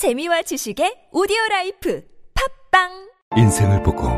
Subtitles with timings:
[0.00, 2.88] 재미와 지식의 오디오 라이프 팟빵!
[3.36, 4.08] 인생을 보고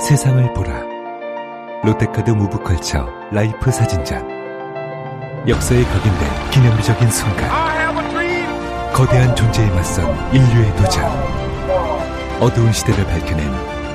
[0.00, 1.82] 세상을 보라.
[1.84, 8.92] 롯데카드 무브컬처 라이프 사진전 역사에 각인된 기념비적인 순간.
[8.92, 11.04] 거대한 존재에 맞선 인류의 도전.
[12.40, 13.48] 어두운 시대를 밝혀낸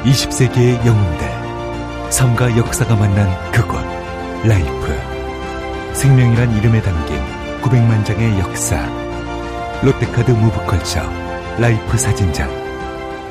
[0.05, 2.11] 20세기의 영웅들.
[2.13, 3.75] 삶과 역사가 만난 그곳
[4.47, 4.97] 라이프.
[5.95, 7.17] 생명이란 이름에 담긴
[7.61, 9.06] 900만 장의 역사
[9.83, 11.01] 롯데카드 무브컬처
[11.59, 12.49] 라이프 사진전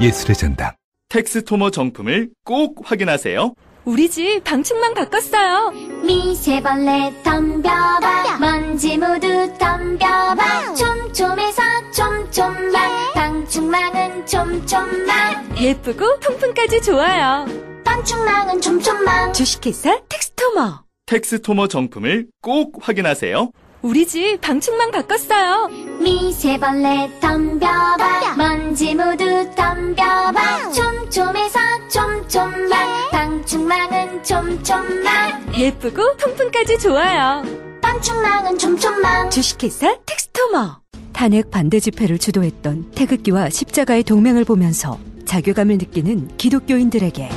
[0.00, 0.72] 예술의 전당.
[1.08, 3.54] 텍스토머 정품을 꼭 확인하세요.
[3.84, 5.70] 우리 집 방충망 바꿨어요.
[6.04, 9.28] 미세벌레 덤벼봐 먼지 모두
[9.58, 10.74] 덤벼봐.
[10.74, 17.46] 촘촘해서 촘촘만 방충망은 촘촘만 예쁘고 통풍까지 좋아요.
[17.84, 20.84] 방충망은 촘촘만 주식회사 텍스토머.
[21.06, 23.50] 텍스토머 정품을 꼭 확인하세요.
[23.86, 25.68] 우리 집 방충망 바꿨어요.
[26.00, 28.34] 미세벌레 덤벼봐.
[28.36, 30.72] 먼지 모두 덤벼봐.
[30.72, 37.44] 촘촘해서 촘촘만 방충망은 촘촘만 예쁘고 통풍까지 좋아요.
[37.80, 40.80] 방충망은 촘촘만 주식회사 텍스토머.
[41.12, 47.28] 탄핵 반대 집회를 주도했던 태극기와 십자가의 동맹을 보면서 자괴감을 느끼는 기독교인들에게.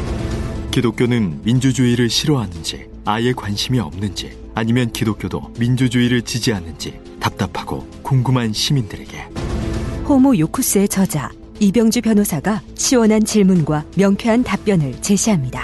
[0.72, 9.30] 기독교는 민주주의를 싫어하는지 아예 관심이 없는지 아니면 기독교도 민주주의를 지지하는지 답답하고 궁금한 시민들에게.
[10.08, 15.64] 호모 요쿠스의 저자 이병주 변호사가 시원한 질문과 명쾌한 답변을 제시합니다.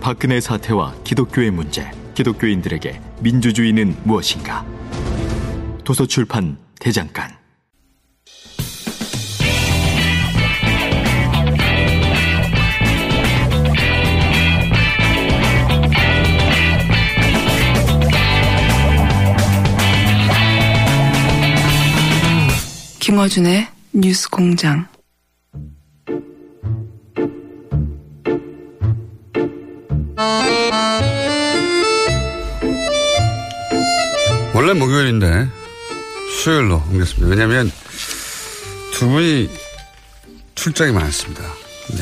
[0.00, 4.64] 박근혜 사태와 기독교의 문제 기독교인들에게 민주주의는 무엇인가?
[5.84, 7.45] 도서출판 대장간
[23.06, 24.88] 김어준의 뉴스 공장.
[34.52, 35.46] 원래 목요일인데
[36.36, 37.28] 수요일로 옮겼습니다.
[37.28, 37.70] 왜냐하면
[38.92, 39.50] 두 분이
[40.56, 41.42] 출장이 많습니다.
[41.90, 41.98] 네.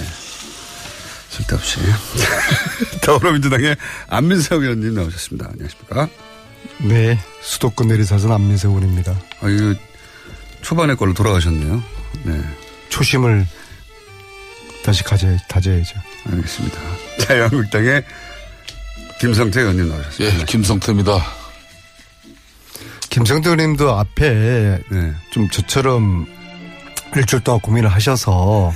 [1.29, 1.81] 쓸데없이.
[3.05, 3.77] 더불어민주당의
[4.09, 5.51] 안민석 의원님 나오셨습니다.
[5.51, 6.09] 안녕하십니까?
[6.79, 9.13] 네, 수도권 내리사선 안민석 의원입니다.
[9.43, 9.75] 아, 이거
[10.65, 11.83] 초반에 걸로 돌아가셨네요.
[12.25, 12.41] 네.
[12.89, 13.47] 초심을
[14.85, 15.95] 다시 가져, 다져야죠.
[16.31, 16.79] 알겠습니다.
[17.27, 18.05] 자유한국당의
[19.21, 20.41] 김성태 의원님 나오셨습니다.
[20.41, 21.25] 예, 김성태입니다.
[23.11, 25.13] 김성태 의원님도 앞에 네.
[25.31, 26.27] 좀 저처럼
[27.17, 28.73] 일주일 동안 고민을 하셔서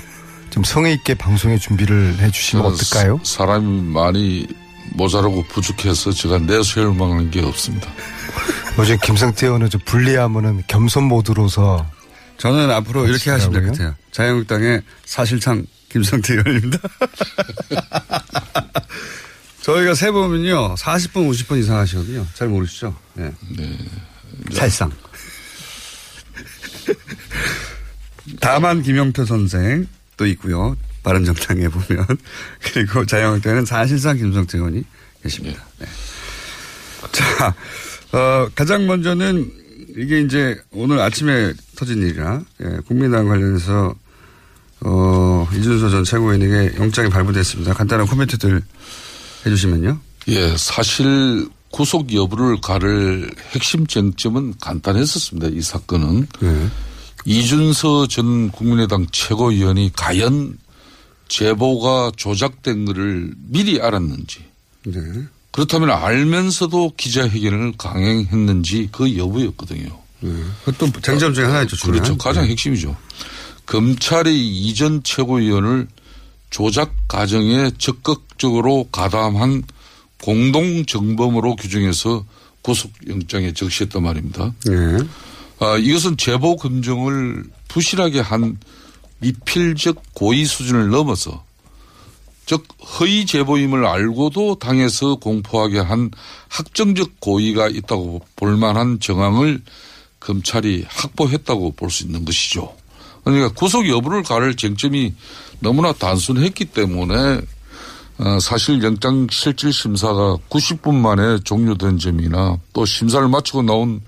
[0.51, 3.21] 좀 성의 있게 방송에 준비를 해 주시면 어떨까요?
[3.25, 4.47] 사- 사람이 많이
[4.93, 7.91] 모자라고 부족해서 제가 내세울 만한 게 없습니다.
[8.79, 11.91] 요즘 김성태 의원은 좀 불리하면은 겸손 모드로서
[12.39, 13.73] 저는 앞으로 이렇게 하시면 될 것?
[13.73, 13.95] 같아요.
[14.13, 16.79] 자유한국당의 사실상 김성태 의원입니다.
[19.63, 20.77] 저희가 세 보면요.
[20.77, 22.27] 40분, 50분 이상 하시거든요.
[22.35, 22.97] 잘 모르시죠?
[23.15, 23.33] 네.
[24.53, 24.91] 살상.
[28.41, 30.77] 다만 김영표 선생 또 있고요.
[31.03, 32.07] 바른정당에 보면.
[32.63, 34.85] 그리고 자유한국당에는 사실상 김성태 의원이
[35.23, 35.63] 계십니다.
[35.79, 35.87] 네.
[37.13, 37.55] 자,
[38.13, 39.51] 어, 가장 먼저는
[39.97, 43.95] 이게 이제 오늘 아침에 터진 일이라, 예, 국민당 관련해서,
[44.81, 47.75] 어, 이준서 전 최고위원에게 영장이 발부됐습니다.
[47.75, 48.63] 간단한 코멘트들
[49.45, 49.99] 해주시면요.
[50.29, 55.49] 예, 사실 구속 여부를 가를 핵심 쟁점은 간단했었습니다.
[55.49, 56.69] 이 사건은 네.
[57.25, 60.57] 이준서 전 국민의당 최고위원이 과연
[61.29, 64.45] 제보가 조작된 것을 미리 알았는지
[64.87, 65.01] 네.
[65.59, 69.89] 그렇다면 알면서도 기자회견을 강행했는지 그 여부였거든요.
[70.65, 71.75] 그것도 쟁점 중에 하나였죠.
[71.75, 72.01] 중요한.
[72.01, 72.17] 그렇죠.
[72.17, 72.51] 가장 네.
[72.51, 72.97] 핵심이죠.
[73.67, 75.89] 검찰이 이전 최고위원을
[76.51, 79.65] 조작 과정에 적극적으로 가담한
[80.23, 82.25] 공동 정범으로 규정해서
[82.63, 84.55] 구속영장에 적시했단 말입니다.
[84.65, 84.99] 네.
[85.59, 88.61] 아, 이것은 제보 검증을 부실하게 한
[89.19, 91.43] 미필적 고의 수준을 넘어서
[92.49, 96.11] 즉 허위 제보임을 알고도 당에서 공포하게 한
[96.49, 99.61] 학정적 고의가 있다고 볼 만한 정황을
[100.19, 102.75] 검찰이 확보했다고 볼 수 있는 것이죠.
[103.23, 105.13] 그러니까 구속 여부를 가를 쟁점이
[105.61, 107.43] 너무나 단순했기 때문에
[108.17, 114.01] 어, 사실 영장 실질 심사가 90분 만에 종료된 점이나 또 심사를 마치고 나온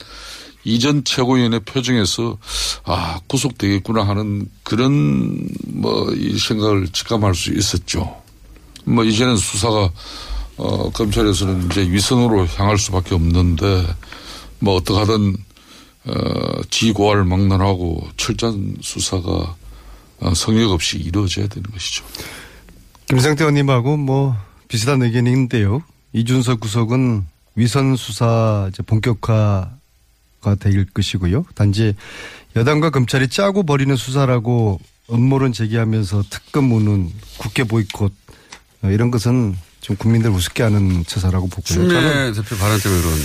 [0.64, 2.38] 이전 최고위원의 표정에서
[2.84, 8.19] 아 구속되겠구나 하는 그런 뭐 이 생각을 직감할 수 있었죠.
[8.85, 9.91] 뭐 이제는 수사가
[10.56, 13.87] 어 검찰에서는 이제 위선으로 향할 수밖에 없는데
[14.59, 15.37] 뭐 어떡하든
[16.06, 19.56] 어, 지고할 막론하고 철저한 수사가
[20.21, 22.05] 어, 성역 없이 이루어져야 되는 것이죠.
[23.09, 24.37] 김상태 의원님하고 뭐
[24.69, 25.83] 비슷한 의견인데요.
[26.12, 31.44] 이준석 구속은 위선 수사 본격화가 될 것이고요.
[31.55, 31.94] 단지
[32.56, 34.81] 여당과 검찰이 짜고 버리는 수사라고
[35.11, 38.15] 음모론 제기하면서 특검 무는 국회 보이콧 어,
[38.85, 41.62] 이런 것은 좀 국민들 우습게 하는 처사라고 보고요.
[41.62, 43.19] 추미애 대표 발언 때문에 그런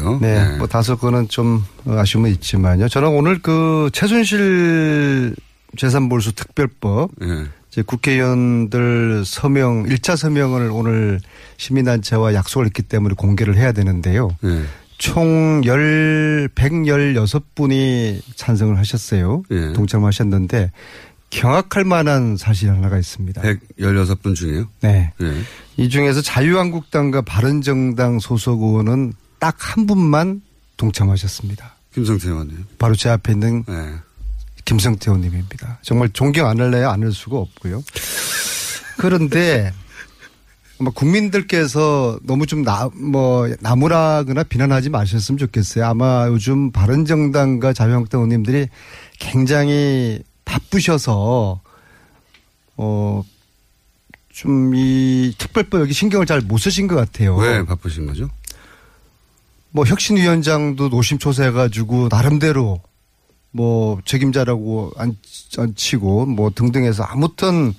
[0.00, 0.18] 건데요.
[0.20, 2.88] 네, 뭐 다소 그거는 좀 아쉬움은 있지만요.
[2.88, 5.34] 저는 오늘 그 최순실
[5.76, 7.44] 재산몰수 특별법 네.
[7.70, 11.20] 이제 국회의원들 서명 1차 서명을 오늘
[11.58, 14.30] 시민단체와 약속을 했기 때문에 공개를 해야 되는데요.
[14.42, 14.62] 네.
[14.98, 19.42] 총 10, 116분이 찬성을 하셨어요.
[19.50, 19.72] 예.
[19.72, 20.70] 동참하셨는데
[21.30, 23.40] 경악할 만한 사실 하나가 있습니다.
[23.42, 24.68] 116분 중에요?
[24.80, 25.12] 네.
[25.18, 25.42] 네.
[25.76, 30.42] 이 중에서 자유한국당과 바른정당 소속 의원은 딱 한 분만
[30.76, 31.76] 동참하셨습니다.
[31.94, 32.64] 김성태 의원님.
[32.78, 33.74] 바로 제 앞에 있는 네.
[34.64, 35.78] 김성태 의원님입니다.
[35.82, 37.82] 정말 존경 안 할래야 안 할 수가 없고요.
[38.98, 39.72] 그런데
[40.78, 45.84] 아마 국민들께서 너무 좀 나, 뭐, 나무라거나 비난하지 마셨으면 좋겠어요.
[45.86, 48.68] 아마 요즘 바른정당과 자유한국당 의원님들이
[49.18, 51.60] 굉장히 바쁘셔서,
[52.76, 53.22] 어,
[54.32, 57.36] 좀 이 특별법 여기 신경을 잘 못 쓰신 것 같아요.
[57.36, 58.30] 왜 바쁘신 거죠?
[59.70, 62.80] 뭐 혁신위원장도 노심초사해가지고 나름대로
[63.50, 65.16] 뭐 책임자라고 안,
[65.58, 67.74] 안 치고 뭐 등등해서 아무튼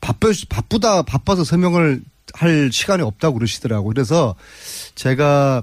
[0.00, 2.02] 바쁘, 바쁘다, 바빠서 서명을
[2.34, 3.88] 할 시간이 없다고 그러시더라고.
[3.88, 4.34] 그래서
[4.94, 5.62] 제가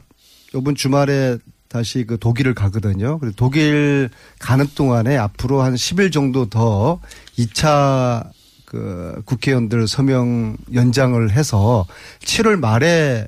[0.54, 1.38] 이번 주말에
[1.72, 3.18] 다시 그 독일을 가거든요.
[3.20, 4.10] 그래서 독일
[4.40, 7.00] 가는 동안에 앞으로 한 10일 정도 더
[7.38, 8.30] 2차
[8.66, 11.86] 그 국회의원들 서명 연장을 해서
[12.26, 13.26] 7월 말에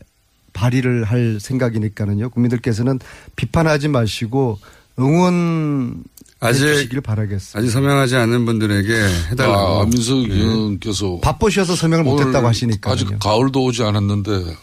[0.52, 2.30] 발의를 할 생각이니까는요.
[2.32, 3.00] 국민들께서는
[3.38, 4.60] 비판하지 마시고
[5.00, 6.04] 응원
[6.42, 7.60] 아직- 해주시길 바라겠습니다.
[7.60, 8.94] 아직 서명하지 않은 분들에게
[9.32, 9.56] 해달라고.
[9.80, 10.36] 아, 안민석 네.
[10.36, 12.94] 의원께서 바쁘셔서 서명을 못했다고 하시니까요.
[12.94, 14.54] 아직 가을도 오지 않았는데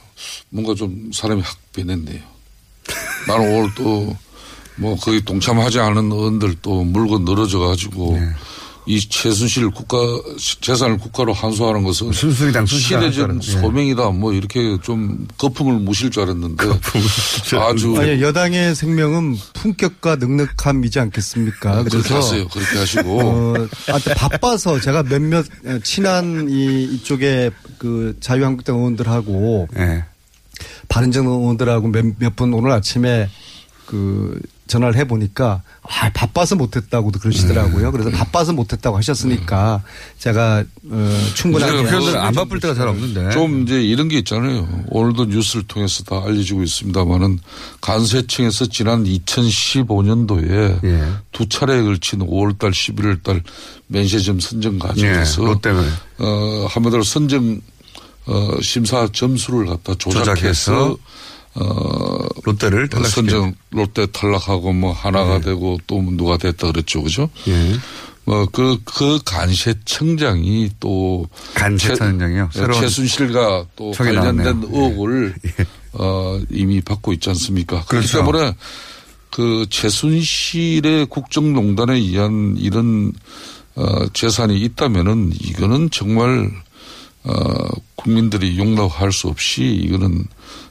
[0.51, 2.30] 뭔가 좀 사람이 확 변했네요.
[3.27, 4.17] 나는 오늘 또
[4.81, 8.27] 뭐 거의 동참하지 않은 의원들 또 물건 늘어져 가지고 네.
[8.87, 9.99] 이 최순실 국가
[10.63, 13.43] 재산을 국가로 환수하는 것은 순수이당 시대적.
[13.43, 16.65] 소명이다 뭐 이렇게 좀 거품을 무실 줄 알았는데
[17.61, 21.85] 아주 아니, 여당의 생명은 품격과 넉넉함이지 않겠습니까?
[21.85, 22.49] 그렇게 그래서 하세요.
[22.49, 23.55] 그렇게 하시고 어,
[24.17, 25.45] 바빠서 제가 몇몇
[25.85, 30.05] 친한 이 이쪽에 그 자유한국당 의원들하고 네.
[30.89, 33.29] 바른정 의원들하고 몇 분 오늘 아침에
[33.87, 37.91] 그 전화를 해 보니까 아, 바빠서 못했다고도 그러시더라고요.
[37.91, 39.83] 그래서 바빠서 못했다고 하셨으니까
[40.19, 43.31] 제가 어, 충분하게 제가 국회의원들 안좀 바쁠 때가 잘 없는데.
[43.31, 44.85] 좀 이제 이런 게 있잖아요.
[44.91, 47.41] 오늘도 뉴스를 통해서 다 알려지고 있습니다만은
[47.81, 51.09] 간세청에서 지난 2015년도에 예.
[51.33, 53.43] 두 차례에 걸친 5월달, 11월달
[53.89, 54.79] 면세점 선정 예.
[54.79, 55.81] 과정에서 롯데를.
[56.19, 57.61] 어, 한마디로 선정
[58.27, 60.97] 어, 심사 점수를 갖다 조작해서 조작해서
[61.55, 63.23] 어, 롯데를 탈락시켜.
[63.23, 65.47] 선정 롯데 탈락하고 뭐 하나가 네.
[65.47, 67.03] 되고 또 누가 됐다 그랬죠.
[67.03, 67.29] 그죠?
[67.49, 67.73] 예.
[68.25, 71.27] 뭐, 그, 그 간세청장이 또.
[71.55, 72.51] 간세청장이요?
[72.53, 74.69] 최, 새로운 최순실과 또 관련된 나왔네요.
[74.71, 75.67] 의혹을, 예.
[75.95, 77.85] 어, 이미 받고 있지 않습니까?
[77.87, 78.19] 그렇기 그렇죠.
[78.19, 78.55] 때문에
[79.31, 83.13] 그 최순실의 국정농단에 의한 이런,
[83.75, 86.51] 어, 재산이 있다면은 이거는 정말,
[87.25, 87.33] 어,
[87.97, 90.25] 국민들이 용납할 수 없이 이거는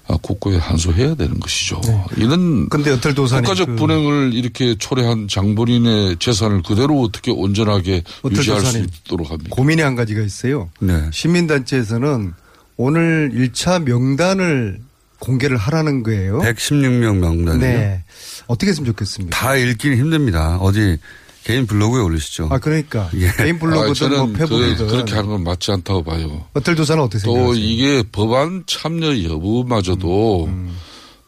[0.07, 1.79] 아, 국고에 환수해야 되는 것이죠.
[2.17, 9.29] 이런 근데 국가적 그- 분행을 이렇게 초래한 장본인의 재산을 그대로 어떻게 온전하게 유지할 수 있도록
[9.29, 9.49] 합니까?
[9.55, 10.71] 고민이 한 가지가 있어요.
[10.79, 10.99] 네.
[11.11, 12.33] 시민단체에서는
[12.77, 14.79] 오늘 1차 명단을
[15.19, 16.39] 공개를 하라는 거예요.
[16.39, 17.59] 116명 명단이요.
[17.59, 18.03] 네.
[18.47, 19.37] 어떻게 했으면 좋겠습니까?
[19.37, 20.57] 다 읽기는 힘듭니다.
[20.57, 20.97] 어디
[21.43, 22.49] 개인 블로그에 올리시죠.
[22.51, 23.09] 아, 그러니까.
[23.15, 23.31] 예.
[23.37, 24.87] 개인 아, 블로그든 저는 뭐 그, 페북이든.
[24.87, 26.45] 그 렇게 하는 건 맞지 않다고 봐요.
[26.53, 27.63] 어떨 도사는 어떻게 또 생각하세요?
[27.65, 30.75] 이게 법안 참여 여부마저도 음,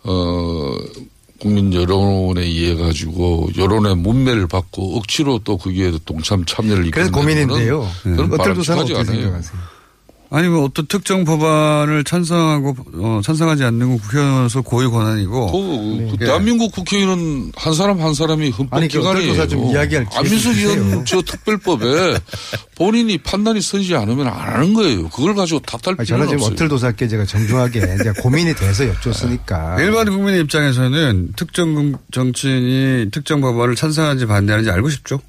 [0.03, 0.75] 어
[1.39, 7.89] 국민 여론에 의해 가지고 여론의 문매를 받고 억지로 또 거기에 동참 참여를 그래서 이끌어내는 고민인데요.
[8.03, 9.21] 그건 어떨 도사는 바람직하지 어떻게 않아요.
[9.23, 9.61] 생각하세요?
[10.33, 16.71] 아니면 어떤 특정 법안을 찬성하고 어, 찬성하지 않는 건 국회의원으로서 고유 권한이고 그, 그 대한민국
[16.71, 18.67] 국회의원은 한 사람 한 사람이 네.
[18.71, 19.09] 아니, 그 헌법기관이에요.
[19.09, 20.55] 어떨 도사 좀 이야기할 기회 안민석.
[20.55, 22.17] 의원 저 특별법에
[22.75, 25.09] 본인이 판단이 서지 않으면 안 하는 거예요.
[25.09, 26.53] 그걸 가지고 탓할 아니, 필요는 저는 지금 없어요.
[26.55, 29.81] 어떨 도사께 제가 정중하게 이제 고민이 돼서 여쭙으니까.
[29.81, 35.19] 일반 국민의 입장에서는 특정 금- 정치인이 특정 법안을 찬성하는지 반대하는지 알고 싶죠.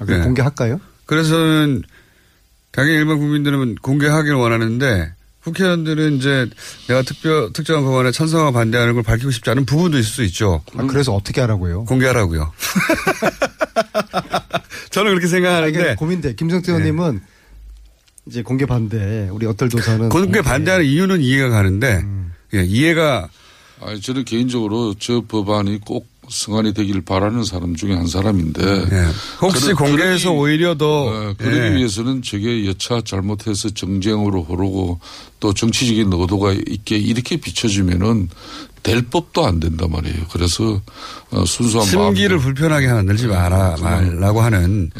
[0.00, 0.24] 아, 그럼 네.
[0.26, 0.80] 공개할까요?
[1.06, 1.82] 그래서는
[2.70, 5.12] 당연히 일반 국민들은 공개하기를 원하는데
[5.44, 6.46] 국회의원들은 이제
[6.88, 10.62] 내가 특별 특정한 법안에 찬성과 반대하는 걸 밝히고 싶지 않은 부분도 있을 수 있죠.
[10.76, 11.84] 아, 그래서 어떻게 하라고요?
[11.84, 12.52] 공개하라고요.
[14.90, 16.34] 저는 그렇게 생각하는데 아니, 고민돼.
[16.34, 17.20] 김성태 의원님은
[18.26, 19.28] 이제 공개 반대.
[19.30, 22.04] 우리 어떨 조사는 공개 반대하는 이유는 이해가 가는데
[22.54, 23.28] 예, 이해가
[23.80, 28.62] 아니, 저는 개인적으로 저 법안이 꼭 승안이 되기를 바라는 사람 중에 한 사람인데.
[28.62, 29.06] 예.
[29.40, 31.74] 혹시 그러- 공개해서 그러기- 오히려 더 어, 그러기 예.
[31.76, 35.00] 위해서는 저게 여차 잘못해서 정쟁으로 흐르고
[35.40, 38.28] 또 정치적인 의도가 있게 이렇게 비춰지면은
[38.82, 40.26] 될 법도 안 된단 말이에요.
[40.32, 40.80] 그래서
[41.30, 44.90] 어, 순수한 심기를 불편하게 만들지 마라 말라고 하는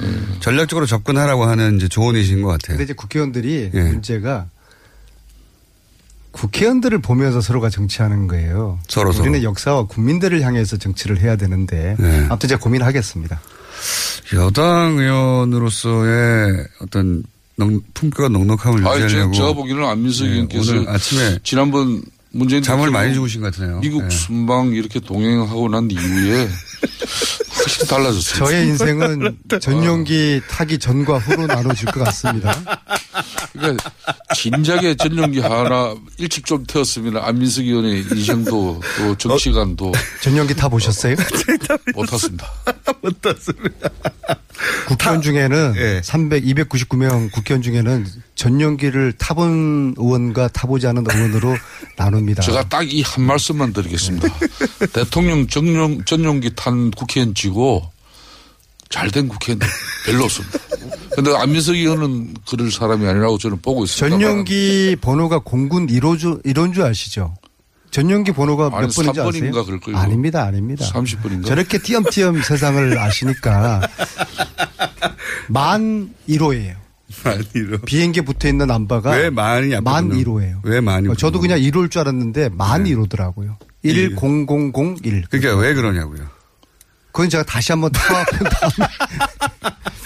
[0.41, 2.77] 전략적으로 접근하라고 하는 이제 조언이신 것 같아요.
[2.77, 3.83] 근데 이제 국회의원들이 예.
[3.83, 4.47] 문제가
[6.39, 8.79] 국회의원들을 보면서 서로가 정치하는 거예요.
[8.87, 9.25] 서로 서로.
[9.25, 12.27] 우리는 역사와 국민들을 향해서 정치를 해야 되는데 네.
[12.29, 13.41] 아무튼 제가 고민하겠습니다.
[14.35, 17.25] 여당 의원으로서의 어떤
[17.57, 22.63] 넉- 품격과 넉넉함을 아니, 제, 유지하려고 제가 보기에는 안민석 예, 의원께서 오늘 아침에 지난번 문재인
[22.63, 23.81] 잠을 많이 주무신 것 같으네요.
[23.81, 24.11] 미국 예.
[24.11, 26.49] 순방 이렇게 동행하고 난 이후에
[27.59, 28.47] 확실히 달라졌어요.
[28.47, 32.55] 저의 인생은 전용기 타기 전과 후로 나눠질 것 같습니다.
[33.53, 33.91] 그러니까
[34.35, 41.17] 진작에 전용기 하나 일찍 좀 태웠으면 안민석 의원의 인생도 또 정치관도 전용기 타 보셨어요?
[41.95, 42.53] 못 탔습니다.
[43.03, 43.91] 못 탔습니다.
[44.89, 46.01] 국회의원 중에는 예.
[46.03, 51.57] 300, 299명 국회의원 중에는 전용기를 타본 의원과 타보지 않은 의원으로
[51.97, 52.43] 나눕니다.
[52.43, 54.29] 제가 딱 이 한 말씀만 드리겠습니다.
[54.93, 57.91] 대통령 전용, 전용기 탄 국회의원 지고
[58.91, 59.61] 잘된 국회의원
[60.07, 60.59] 별로 없습니다.
[61.15, 64.17] 근데 안민석 의원은 그럴 사람이 아니라고 저는 보고 있습니다.
[64.19, 67.35] 전용기 번호가 공군 1호주, 1호인 줄 아시죠?
[67.91, 69.25] 전용기 번호가 몇 번인지 아세요?
[69.31, 69.99] 3번인가 그럴 거예요.
[69.99, 70.85] 아닙니다, 아닙니다.
[70.87, 71.47] 30번인가?
[71.47, 73.81] 저렇게 띄엄띄엄 세상을 아시니까
[75.49, 76.75] 만 1호예요.
[77.25, 77.79] 많이로.
[77.87, 80.61] 비행기에 붙어 있는 남바가 왜 만이 만 붙는- 1호예요.
[80.63, 83.57] 왜 만이 어, 저도 그냥 1호일 줄 알았는데 만 1호더라고요.
[83.83, 85.25] 10001.
[85.31, 86.27] 그러니까 왜 그러냐고요.
[87.13, 88.27] 그건 제가 다시 한번 다음에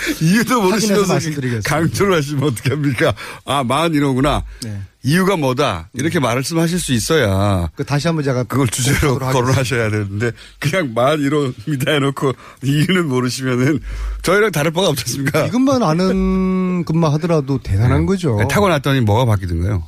[0.21, 1.69] 이유도 확인해서 모르시면서.
[1.69, 3.15] 강조를 하시면 어떻게 합니까?
[3.45, 4.45] 아, 만 이러구나.
[4.63, 4.81] 네.
[5.05, 5.89] 이유가 뭐다.
[5.95, 9.19] 이렇게 말씀하실 수 있어야 그 다시 한번 제가 그걸 주제로.
[9.19, 10.31] 거론하셔야 되는데
[10.61, 12.33] 그냥 만 이러입니다 해놓고
[12.63, 13.81] 이유는 모르시면은
[14.23, 15.47] 저희랑 다를 바가 없지 않습니까?
[15.47, 18.37] 이것만 아는 것만 하더라도 대단한 거죠.
[18.37, 19.83] 네, 타고 났더니 뭐가 바뀌던가요?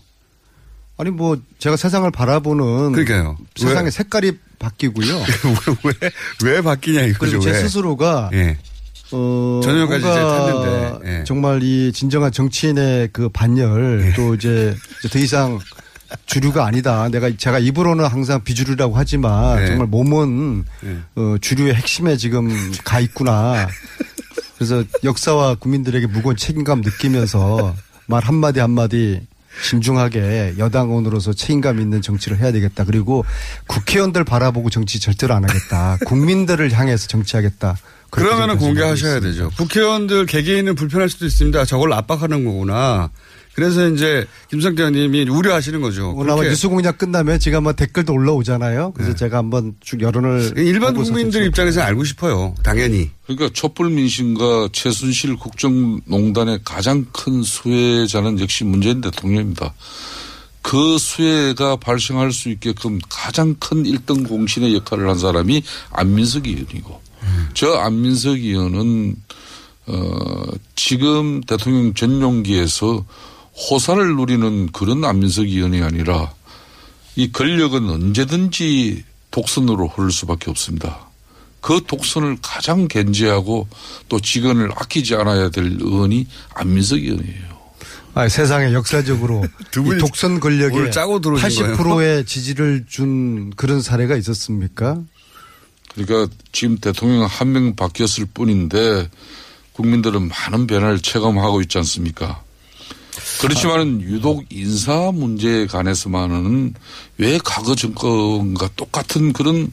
[0.96, 3.36] 아니 뭐 제가 세상을 바라보는 그러니까요.
[3.56, 3.90] 세상의 왜?
[3.90, 5.14] 색깔이 바뀌고요.
[5.84, 6.10] 왜,
[6.44, 7.18] 왜 바뀌냐 이거죠.
[7.20, 7.60] 그리고 제 왜?
[7.60, 8.58] 스스로가 예.
[9.14, 11.24] 어 전혀까지 이제 탔는데, 예.
[11.24, 15.58] 정말 이 진정한 정치인의 그 반열 또 이제 이제 더 이상
[16.26, 17.08] 주류가 아니다.
[17.08, 19.66] 내가 제가 입으로는 항상 비주류라고 하지만 네.
[19.66, 20.98] 정말 몸은 네.
[21.16, 22.50] 어, 주류의 핵심에 지금
[22.84, 23.68] 가 있구나.
[24.56, 27.74] 그래서 역사와 국민들에게 무거운 책임감 느끼면서
[28.06, 29.26] 말 한마디 한마디
[29.62, 32.84] 신중하게 여당원으로서 책임감 있는 정치를 해야 되겠다.
[32.84, 33.24] 그리고
[33.66, 35.98] 국회의원들 바라보고 정치 절대로 안 하겠다.
[36.06, 37.76] 국민들을 향해서 정치하겠다.
[38.14, 39.50] 그러면은 좀 공개하셔야 되죠.
[39.56, 41.64] 국회의원들 개개인은 불편할 수도 있습니다.
[41.64, 43.10] 저걸 압박하는 거구나.
[43.54, 46.10] 그래서 이제 김성태 의원님이 우려하시는 거죠.
[46.10, 48.92] 오늘 아마 그렇게 뉴스 공약 끝나면 지금 아마 댓글도 올라오잖아요.
[48.96, 52.56] 그래서 제가 한번 쭉 여론을 일반 보고서 국민들 좀- 입장에서 알고 싶어요.
[52.64, 53.10] 당연히.
[53.26, 59.72] 그러니까 촛불 민심과 최순실 국정농단의 가장 큰 수혜자는 역시 문재인 대통령입니다.
[60.60, 67.03] 그 수혜가 발생할 수 있게끔 가장 큰 1등 공신의 역할을 한 사람이 안민석 의원이고
[67.54, 69.16] 저 안민석 의원은
[69.86, 73.04] 어 지금 대통령 전용기에서
[73.70, 76.32] 호사를 누리는 그런 안민석 의원이 아니라
[77.16, 81.08] 이 권력은 언제든지 독선으로 흐를 수밖에 없습니다.
[81.60, 83.68] 그 독선을 가장 견제하고
[84.08, 87.54] 또 직원을 아끼지 않아야 될 의원이 안민석 의원이에요.
[88.14, 95.00] 아, 세상에 역사적으로 이 독선 권력에 오늘 짜고 들어오신 80%의 지지를 준 그런 사례가 있었습니까?
[95.94, 99.08] 그러니까 지금 대통령 한 명 바뀌었을 뿐인데
[99.72, 102.42] 국민들은 많은 변화를 체감하고 있지 않습니까?
[103.40, 106.74] 그렇지만은 유독 인사 문제에 관해서만은
[107.18, 109.72] 왜 과거 정권과 똑같은 그런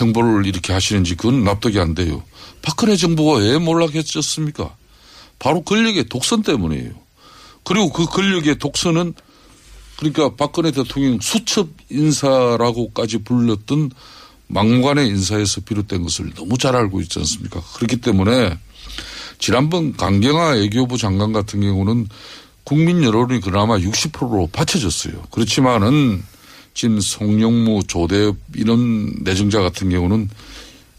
[0.00, 2.22] 행보를 이렇게 하시는지 그건 납득이 안 돼요.
[2.62, 4.74] 박근혜 정부가 왜 몰락했었습니까?
[5.38, 6.90] 바로 권력의 독선 때문이에요.
[7.64, 9.14] 그리고 그 권력의 독선은
[9.96, 13.90] 그러니까 박근혜 대통령 수첩 인사라고까지 불렸던
[14.50, 17.62] 막무가내 인사에서 비롯된 것을 너무 잘 알고 있지 않습니까?
[17.74, 18.58] 그렇기 때문에
[19.38, 22.08] 지난번 강경화 외교부 장관 같은 경우는
[22.64, 25.24] 국민 여론이 그나마 60%로 받쳐졌어요.
[25.30, 26.22] 그렇지만은
[26.74, 30.28] 지금 송영무 조대엽 이런 내정자 같은 경우는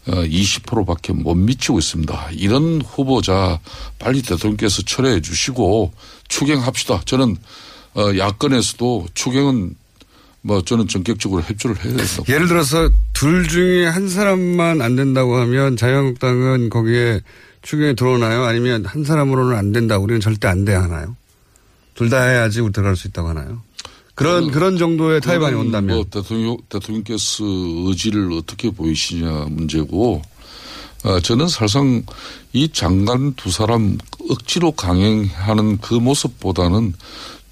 [0.06, 2.30] 20%밖에 못 미치고 있습니다.
[2.32, 3.60] 이런 후보자
[3.98, 5.92] 빨리 대통령께서 철회해 주시고
[6.28, 7.02] 추경합시다.
[7.04, 7.36] 저는
[7.94, 9.74] 어, 야권에서도 추경은
[10.42, 12.24] 뭐 저는 전격적으로 협조를 해야 된다고.
[12.28, 17.20] 예를 들어서 둘 중에 한 사람만 안 된다고 하면 자유한국당은 거기에
[17.62, 18.44] 추경에 들어오나요?
[18.44, 21.16] 아니면 한 사람으로는 안 된다고 우리는 절대 안 돼 하나요?
[21.94, 23.62] 둘 다 해야지 우리 들어갈 수 있다고 하나요?
[24.14, 30.20] 그런 그런 정도의 타협안이 온다면 뭐 대통령 대통령께서 의지를 어떻게 보이시냐 문제고
[31.04, 32.02] 어, 저는 사실상
[32.52, 33.96] 이 장관 두 사람
[34.28, 36.94] 억지로 강행하는 그 모습보다는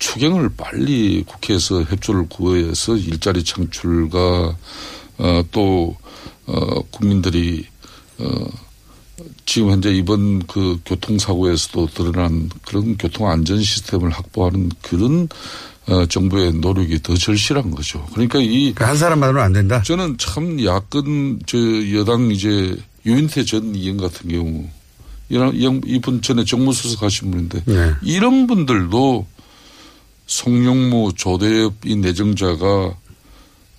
[0.01, 4.57] 추경을 빨리 국회에서 협조를 구해서 일자리 창출과
[5.19, 5.95] 어, 또
[6.47, 7.67] 어, 국민들이
[8.19, 8.47] 어,
[9.47, 15.29] 지금 현재 이번 그 교통사고에서도 드러난 그런 교통 안전 시스템을 확보하는 그런
[15.87, 18.05] 어, 정부의 노력이 더 절실한 거죠.
[18.13, 19.83] 그러니까 이 한 사람만으로는 안 된다.
[19.83, 21.59] 저는 참 야권 저
[21.95, 24.67] 여당 이제 유인태 전 의원 같은 경우
[25.29, 27.93] 이런 이런 이분 전에 정무수석 하신 분인데 네.
[28.03, 29.27] 이런 분들도
[30.35, 32.95] 송영무 조대엽 이 내정자가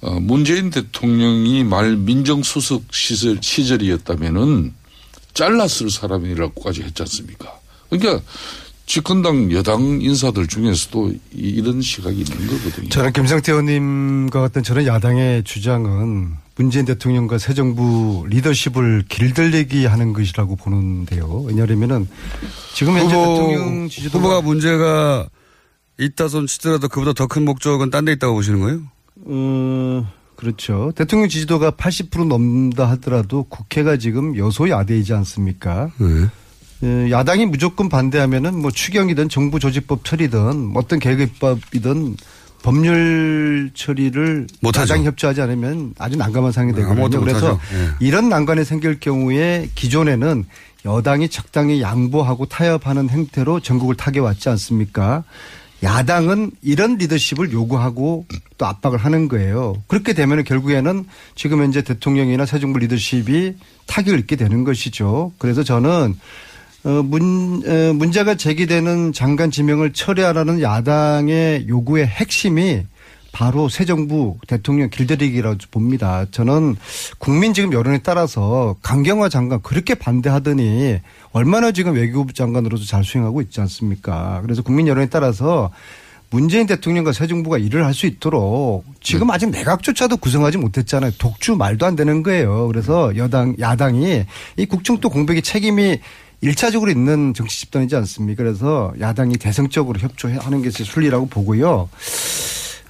[0.01, 4.73] 어, 문재인 대통령이 말 민정수석 시절 시절이었다면은
[5.33, 7.53] 잘랐을 사람이라고까지 했지 않습니까?
[7.89, 8.21] 그러니까
[8.85, 12.89] 집권당 여당 인사들 중에서도 이- 이런 시각이 있는 거거든요.
[12.89, 20.57] 저는 김성태 의원님과 같은 저는 야당의 주장은 문재인 대통령과 새 정부 리더십을 길들이기 하는 것이라고
[20.57, 21.43] 보는데요.
[21.47, 22.09] 왜냐하면은
[22.75, 25.29] 지금 현재 대통령 지지도 후보가 문제가
[26.01, 28.79] 있다 손 치더라도 그보다 더 큰 목적은 딴 데 있다고 보시는 거예요?
[29.27, 30.05] 음,
[30.35, 30.91] 그렇죠.
[30.95, 35.91] 대통령 지지도가 80% 넘다 하더라도 국회가 지금 여소야대이지 않습니까?
[35.99, 36.27] 네.
[36.83, 42.17] 예, 야당이 무조건 반대하면은 뭐 추경이든 정부 조직법 처리든 어떤 계획법이든
[42.63, 44.93] 법률 처리를 못하죠.
[44.93, 47.21] 야당이 협조하지 않으면 아주 난감한 상황이 네, 되거든요.
[47.21, 47.59] 그래서.
[47.73, 47.89] 예.
[48.05, 50.45] 이런 난관이 생길 경우에 기존에는
[50.85, 55.23] 여당이 적당히 양보하고 타협하는 행태로 전국을 타개왔지 않습니까?
[55.83, 58.25] 야당은 이런 리더십을 요구하고
[58.57, 59.81] 또 압박을 하는 거예요.
[59.87, 63.55] 그렇게 되면 결국에는 지금 현재 대통령이나 새 정부 리더십이
[63.87, 65.31] 타격을 입게 되는 것이죠.
[65.37, 66.15] 그래서 저는
[66.83, 72.83] 어, 문, 어, 문제가 제기되는 장관 지명을 처리하라는 야당의 요구의 핵심이
[73.31, 76.25] 바로 새 정부 대통령 길들이기라고 봅니다.
[76.31, 76.75] 저는
[77.17, 80.99] 국민 지금 여론에 따라서 강경화 장관 그렇게 반대하더니
[81.31, 84.41] 얼마나 지금 외교부 장관으로도 잘 수행하고 있지 않습니까?
[84.43, 85.71] 그래서 국민 여론에 따라서
[86.29, 91.11] 문재인 대통령과 새 정부가 일을 할 수 있도록 지금 아직 내각조차도 구성하지 못했잖아요.
[91.17, 92.67] 독주 말도 안 되는 거예요.
[92.67, 94.25] 그래서 여당, 야당이
[94.57, 95.99] 이 국정도 공백의 책임이
[96.39, 98.43] 일차적으로 있는 정치 집단이지 않습니까?
[98.43, 101.89] 그래서 야당이 대승적으로 협조하는 것이 순리라고 보고요.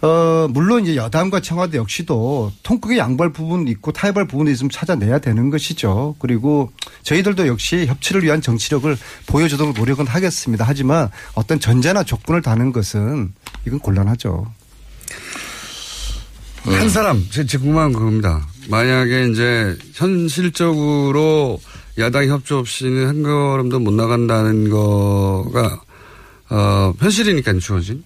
[0.01, 5.49] 어, 물론 이제 여당과 청와대 역시도 통크게 양보할 부분 있고 타협할 부분이 있으면 찾아내야 되는
[5.51, 6.15] 것이죠.
[6.17, 6.71] 그리고
[7.03, 10.65] 저희들도 역시 협치를 위한 정치력을 보여주도록 노력은 하겠습니다.
[10.67, 13.31] 하지만 어떤 전제나 조건을 다는 것은
[13.67, 14.51] 이건 곤란하죠.
[16.63, 18.47] 한 사람, 제, 제 궁금한 그겁니다.
[18.69, 21.59] 만약에 이제 현실적으로
[21.97, 25.81] 야당 협조 없이는 한 걸음도 못 나간다는 거가,
[26.49, 28.03] 어, 현실이니까 주어진.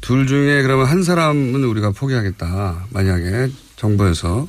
[0.00, 2.86] 둘 중에 그러면 한 사람은 우리가 포기하겠다.
[2.90, 4.48] 만약에 정부에서,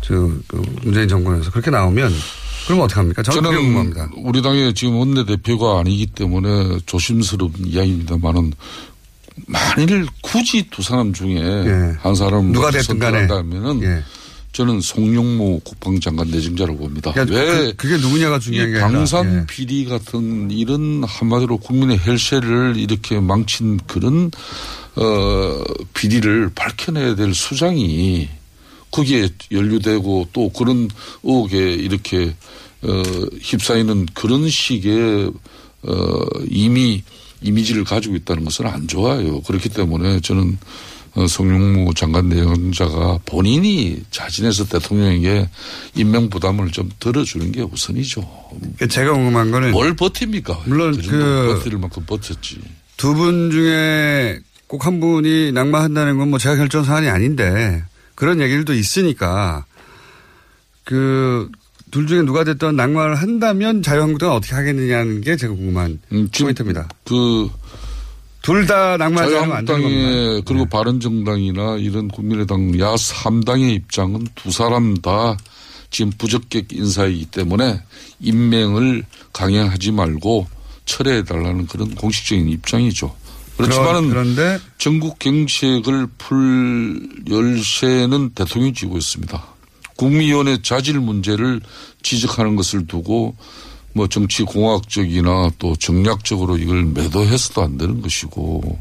[0.00, 0.14] 저,
[0.48, 2.12] 그 문재인 정권에서 그렇게 나오면
[2.66, 3.22] 그러면 어떡합니까?
[3.22, 4.10] 저는 그게 궁금합니다.
[4.16, 8.52] 우리 당의 지금 원내대표가 아니기 때문에 조심스러운 이야기입니다만은
[9.46, 12.52] 만일 굳이 두 사람 중에 한 사람 예.
[12.52, 13.26] 누가 됐든 간에.
[13.26, 14.02] 선택한다면은 예.
[14.52, 17.12] 저는 송영무 국방장관 내정자라고 봅니다.
[17.12, 18.98] 그러니까 왜 그, 게 누구냐가 중요한 이게 아니라.
[18.98, 19.46] 방산 예.
[19.46, 24.30] 비리 같은 이런 한마디로 국민의 혈세를 이렇게 망친 그런
[24.96, 28.28] 어 비리를 밝혀내야 될 수장이
[28.90, 30.90] 거기에 연루되고 또 그런
[31.22, 32.34] 의혹에 이렇게
[32.82, 33.02] 어
[33.40, 35.32] 휩싸이는 그런 식의
[35.84, 37.02] 어 이미
[37.42, 39.40] 이미지를 가지고 있다는 것은 안 좋아요.
[39.42, 40.58] 그렇기 때문에 저는
[41.14, 45.48] 어, 송영무 장관 내정자가 본인이 자진해서 대통령에게
[45.94, 48.22] 임명 부담을 좀 덜어주는 게 우선이죠.
[48.56, 50.62] 그러니까 제가 궁금한 거는 뭘 버팁니까?
[50.66, 52.60] 물론 그, 그- 버틸 만큼 버텼지.
[52.96, 57.82] 두 분 중에 꼭 한 분이 낙마한다는 건 뭐 제가 결정 사안이 아닌데
[58.14, 59.66] 그런 얘기들도 있으니까
[60.84, 61.50] 그
[61.92, 66.88] 둘 중에 누가 됐든 낙마를 한다면 자유한국당은 어떻게 하겠느냐는 게 제가 궁금한 포인트입니다.
[67.04, 67.48] 그
[68.42, 70.10] 둘 다 낙마하지 않으면 안 되는 겁니다.
[70.10, 70.42] 네.
[70.44, 75.36] 그리고 바른정당이나 이런 국민의당 야 3당의 입장은 두 사람 다
[75.90, 77.80] 지금 부적격 인사이기 때문에
[78.20, 80.48] 임명을 강행하지 말고
[80.86, 83.14] 철회해 달라는 그런 공식적인 입장이죠.
[83.56, 89.51] 그렇지만은 그런데 전국 경색을 풀 열쇠는 대통령이 쥐고 있습니다.
[90.02, 91.60] 국무위원회 자질 문제를
[92.02, 93.36] 지적하는 것을 두고
[93.92, 98.78] 뭐 정치 공학적이나 또 정략적으로 이걸 매도해서도 안 되는 것이고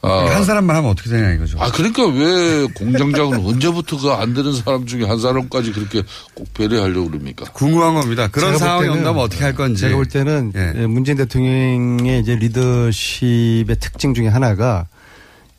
[0.00, 1.60] 아, 한 사람만 하면 어떻게 되냐 이거죠.
[1.60, 6.02] 아, 그러니까 왜 공장장은 언제부터 그 안 되는 사람 중에 한 사람까지 그렇게
[6.34, 7.44] 꼭 배려하려고 그럽니까?
[7.52, 8.28] 궁금한 겁니다.
[8.28, 9.82] 그런 상황이 때는 온다면 어떻게 할 건지.
[9.82, 10.72] 제가 볼 때는 예.
[10.74, 14.86] 예, 문재인 대통령의 이제 리더십의 특징 중에 하나가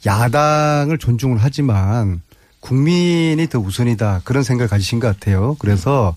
[0.06, 2.22] 야당을 존중을 하지만
[2.63, 5.58] 국민이 더 우선이다 그런 생각을 가지신 것 같아요.
[5.60, 6.15] 그래서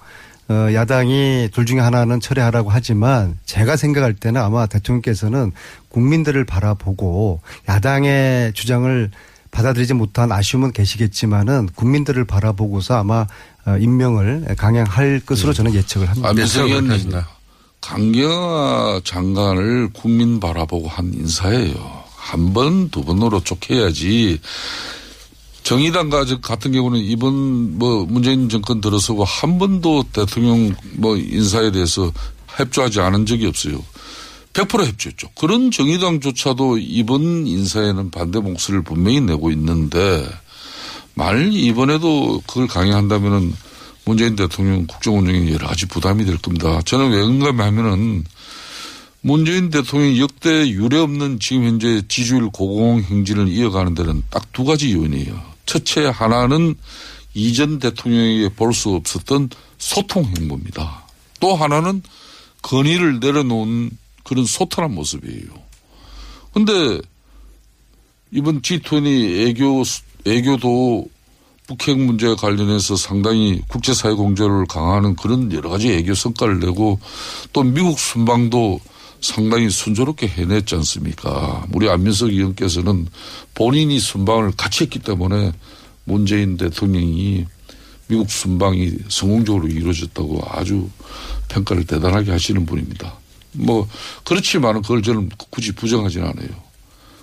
[0.49, 5.51] 어, 야당이 둘 중에 하나는 철회하라고 하지만 제가 생각할 때는 아마 대통령께서는
[5.89, 9.11] 국민들을 바라보고 야당의 주장을
[9.51, 13.27] 받아들이지 못한 아쉬움은 계시겠지만은 국민들을 바라보고서 아마
[13.67, 16.29] 어, 임명을 강행할 것으로 저는 예측을 합니다.
[16.31, 17.29] 의원님, 하신다.
[17.81, 22.05] 강경화 장관을 국민 바라보고 한 인사예요.
[22.15, 24.41] 한 번, 두 번으로 쫓겨야지.
[25.67, 32.13] 정의당과 저 같은 경우는 이번 뭐 문재인 정권 들어서고 한 번도 대통령 뭐 인사에 대해서
[32.47, 33.83] 협조하지 않은 적이 없어요.
[34.53, 35.29] 100% 협조했죠.
[35.35, 40.25] 그런 정의당조차도 이번 인사에는 반대 목소리를 분명히 내고 있는데
[41.15, 43.53] 만일 이번에도 그걸 강행한다면은
[44.05, 46.81] 문재인 대통령 국정 운영에 여러 가지 부담이 될 겁니다.
[46.85, 48.25] 저는 왜 그런가 하면은
[49.21, 54.95] 문재인 대통령이 역대 유례 없는 지금 현재 지지율 고공 행진을 이어가는 데는 딱 두 가지
[54.95, 55.46] 요인이에요.
[55.67, 56.75] 첫째 하나는
[57.35, 61.07] 이전 대통령에게 볼 수 없었던 소통 행보입니다.
[61.41, 62.03] 또 하나는
[62.63, 63.91] 건의를 내려놓은
[64.25, 65.47] 그런 소탈한 모습이에요.
[66.53, 67.01] 근데
[68.33, 69.83] 이번 G20 애교,
[70.27, 71.07] 애교도
[71.67, 76.99] 북핵 문제와 관련해서 상당히 국제사회 공조를 강화하는 그런 여러 가지 애교 성과를 내고
[77.53, 78.81] 또 미국 순방도
[79.21, 81.67] 상당히 순조롭게 해냈지 않습니까?
[81.73, 83.07] 우리 안민석 의원께서는
[83.55, 85.53] 본인이 순방을 같이 했기 때문에
[86.05, 87.47] 문재인 대통령이
[88.09, 90.89] 미국 순방이 성공적으로 이루어졌다고 아주
[91.49, 93.15] 평가를 대단하게 하시는 분입니다.
[93.53, 93.89] 뭐
[94.25, 96.49] 그렇지만은 그걸 저는 굳이 부정하지는 않아요.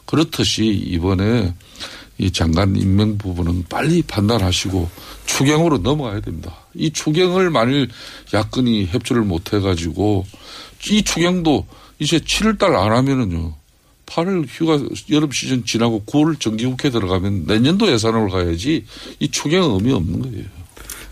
[0.06, 1.54] 그렇듯이 이번에
[2.18, 4.90] 이 장관 임명 부분은 빨리 판단하시고
[5.26, 6.56] 추경으로 넘어가야 됩니다.
[6.76, 7.90] 이 추경을 만일
[8.34, 10.26] 야권이 협조를 못 해가지고
[10.90, 11.66] 이 추경도
[12.00, 13.54] 이제 7월 달 안 하면은요.
[14.06, 14.80] 8월 휴가
[15.12, 18.86] 여름 시즌 지나고 9월 정기국회 들어가면 내년도 예산으로 가야지
[19.20, 20.46] 이 추경은 의미 없는 거예요.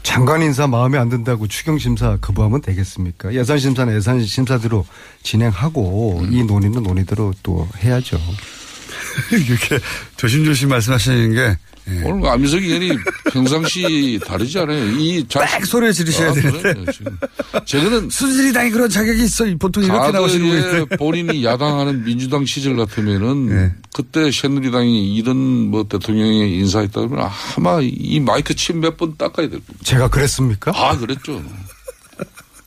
[0.04, 3.34] 장관 인사 마음에 안 든다고 추경 심사 거부하면 되겠습니까?
[3.34, 4.86] 예산 심사는 예산 심사대로
[5.24, 8.20] 진행하고 이 논의는 논의대로 또 해야죠.
[9.32, 9.80] 이렇게
[10.18, 11.58] 조심조심 말씀하시는 게
[11.90, 12.02] 예.
[12.04, 12.92] 오늘 안민석 의원이
[13.32, 14.86] 평상시 다르지 않아요.
[14.98, 16.92] 이 자, 딱 소리를 지르셔야 아, 되는데.
[16.92, 17.18] 지금.
[17.66, 19.46] 저거는 수진이당이 그런 자격이 있어.
[19.60, 20.96] 보통 이렇게 나오시는 분인데.
[20.98, 23.74] 본인이 야당하는 민주당 시절 같으면은 네.
[23.94, 29.60] 그때 새누리당이 이런 뭐 대통령이 인사했다 그러면 아마 이 마이크 침 몇 번 닦아야 될
[29.60, 29.74] 겁니다.
[29.84, 30.72] 제가 그랬습니까?
[30.76, 31.42] 아, 그랬죠.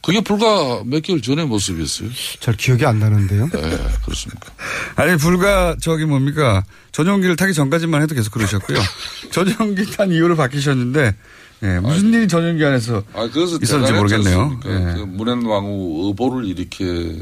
[0.04, 2.10] 그게 불과 몇 개월 전의 모습이었어요.
[2.40, 3.48] 잘 기억이 안 나는데요.
[3.52, 3.60] 네,
[4.04, 4.52] 그렇습니까.
[4.96, 6.62] 아니 불과 저기 뭡니까
[6.92, 8.78] 전용기를 타기 전까지만 해도 계속 그러셨고요.
[9.32, 11.14] 전용기 탄 이후로 바뀌셨는데
[11.62, 14.60] 예, 무슨 일이 전용기 안에서 아, 그래서 있었는지 모르겠네요.
[14.66, 14.68] 예.
[14.68, 17.16] 그 문현왕후 의보를 이렇게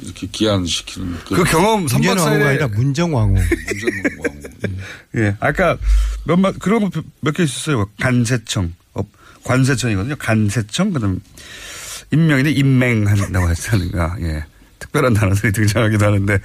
[0.00, 3.32] 이렇게 기한시키는 그 그 경험 문재왕후가 선박사에 아니라 문정왕후.
[3.40, 4.40] 문전왕후.
[5.16, 5.78] 예, 아까
[6.24, 7.88] 몇몇 그런 거 몇 개 있었어요.
[8.00, 9.02] 간세청, 어,
[9.44, 10.16] 관세청이거든요.
[10.18, 11.20] 간세청 그다음
[12.14, 14.16] 임명인데 임맹한다고 했다는가.
[14.20, 14.44] 예,
[14.78, 16.38] 특별한 단어들이 등장하기도 하는데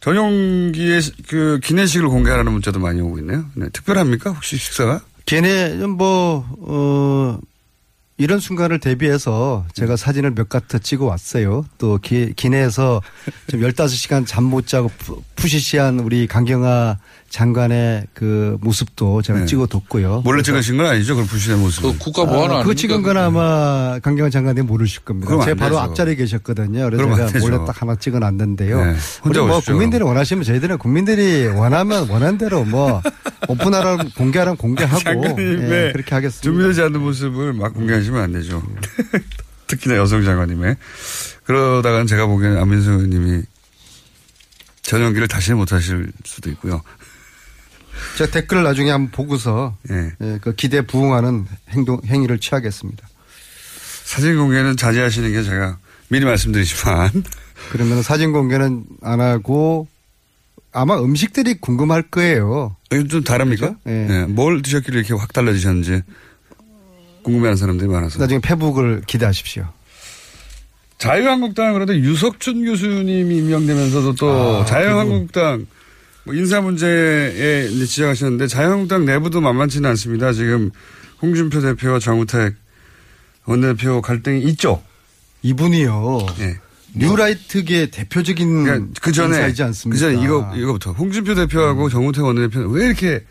[0.00, 3.44] 전용기의 시- 그 기내식을 공개하라는 문자도 많이 오고 있네요.
[3.54, 5.00] 네, 특별합니까 혹시 식사가?
[5.24, 7.38] 걔네 뭐 어.
[8.18, 11.66] 이런 순간을 대비해서 제가 사진을 몇 가트 찍어 왔어요.
[11.76, 13.02] 또 기, 기내에서
[13.48, 16.96] 좀 15시간 잠 못 자고 푸- 푸시시한 우리 강경화
[17.36, 19.44] 장관의 그 모습도 제가 네.
[19.44, 20.22] 찍어 뒀고요.
[20.24, 21.16] 몰래 찍으신 건 아니죠?
[21.16, 21.82] 그 불신의 모습.
[21.82, 22.62] 그 국가 보안 아, 아닙니까?
[22.62, 25.26] 그거 찍은 건 아마 강경화 장관님 모르실 겁니다.
[25.26, 25.78] 그럼 안 제가 바로.
[25.78, 26.88] 앞자리에 계셨거든요.
[26.88, 27.46] 그래서 제가 되죠.
[27.46, 28.78] 몰래 딱 하나 찍어 놨는데요.
[28.78, 29.74] 네, 혼자 우리 뭐 오십시오.
[29.74, 33.02] 국민들이 원하시면 저희들은 국민들이 원하면 원하는 대로 뭐
[33.48, 36.40] 오픈하라면 공개하라면 공개하고 장관님의 예, 그렇게 하겠습니다.
[36.42, 38.62] 준비되지 않는 모습을 막 공개하시면 안 되죠.
[39.68, 40.76] 특히나 여성 장관님의.
[41.44, 43.42] 그러다가는 제가 보기에는 안민석 의원님이
[44.86, 46.80] 전용기를 다시 못 하실 수도 있고요.
[48.18, 50.10] 제가 댓글을 나중에 한번 보고서 예.
[50.20, 53.06] 예, 그 기대 부응하는 행동 행위를 취하겠습니다.
[54.04, 55.78] 사진 공개는 자제하시는 게 제가
[56.08, 57.10] 미리 말씀드리지만
[57.72, 59.88] 그러면 사진 공개는 안 하고
[60.72, 62.76] 아마 음식들이 궁금할 거예요.
[63.08, 63.76] 좀 다릅니까?
[63.88, 64.06] 예.
[64.10, 66.02] 예, 뭘 드셨길래 이렇게 확 달라지셨는지
[67.22, 68.18] 궁금해하는 사람들이 많아서.
[68.20, 69.66] 나중에 페북을 기대하십시오.
[70.98, 75.66] 자유한국당은 그래도 유석춘 교수님이 임명되면서도 또 아, 자유한국당
[76.26, 80.32] 뭐 인사 문제에 이제 지적하셨는데 자유한국당 내부도 만만치는 않습니다.
[80.32, 80.70] 지금
[81.22, 82.54] 홍준표 대표와 정우택
[83.46, 84.82] 원내대표 갈등이 있죠.
[85.42, 86.26] 이분이요.
[86.40, 86.58] 예.
[86.94, 89.94] 뉴라이트계 대표적인 그러니까 그 전에 인사이지 않습니까?
[90.06, 93.22] 그 전에 이거 이거부터 홍준표 대표하고 정우택 원내대표는 왜 이렇게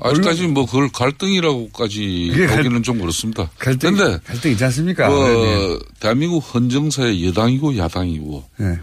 [0.00, 3.50] 아직까지 뭐 그걸 갈등이라고까지 그게 갈- 보기는 좀 그렇습니다.
[3.58, 5.08] 갈등 그런데 갈등 있지 않습니까?
[5.10, 8.78] 그 대한민국 헌정사의 여당이고 야당이고 네.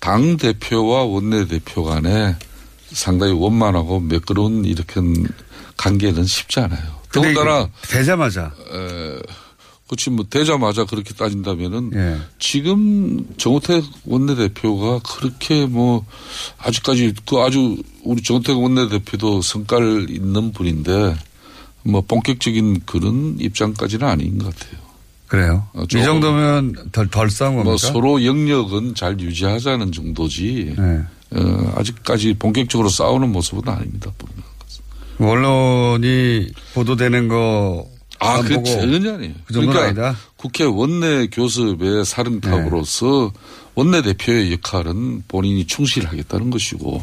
[0.00, 2.34] 당 대표와 원내 대표 간에
[2.92, 5.00] 상당히 원만하고 매끄러운 이렇게
[5.76, 7.00] 관계는 쉽지 않아요.
[7.12, 9.20] 더군다나 되자마자 에,
[9.86, 12.20] 그렇지 뭐 되자마자 그렇게 따진다면은 예.
[12.38, 16.06] 지금 정우택 원내대표가 그렇게 뭐
[16.58, 21.16] 아직까지 그 아주 우리 정우택 원내대표도 성깔 있는 분인데
[21.82, 24.89] 뭐 본격적인 그런 입장까지는 아닌 것 같아요.
[25.30, 25.66] 그래요.
[25.72, 27.70] 어, 이 좀- 정도면 덜, 덜 싸운 겁니까?
[27.70, 31.00] 뭐 서로 영역은 잘 유지하자는 정도지 네.
[31.32, 34.10] 어, 아직까지 본격적으로 싸우는 모습은 아닙니다.
[35.18, 37.86] 언론이 보도되는 거.
[38.18, 39.32] 아, 안그 전혀 아니에요.
[39.46, 40.16] 그 그러니까 아니다.
[40.36, 43.32] 국회 원내 교섭의 사령탑으로서
[43.74, 47.02] 원내 대표의 역할은 본인이 충실하겠다는 것이고,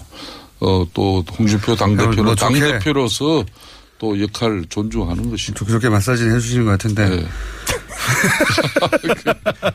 [0.60, 3.46] 어, 또 홍준표 당대표는 뭐 좋게- 당대표로서
[4.00, 5.66] 또 역할 존중하는 것이고.
[5.66, 7.10] 그렇게 마사지를 해주시는 것 같은데.
[7.10, 7.26] 네.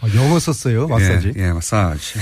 [0.01, 1.33] 어, 영어 썼어요 마사지.
[1.37, 2.15] 예, 예 마사지.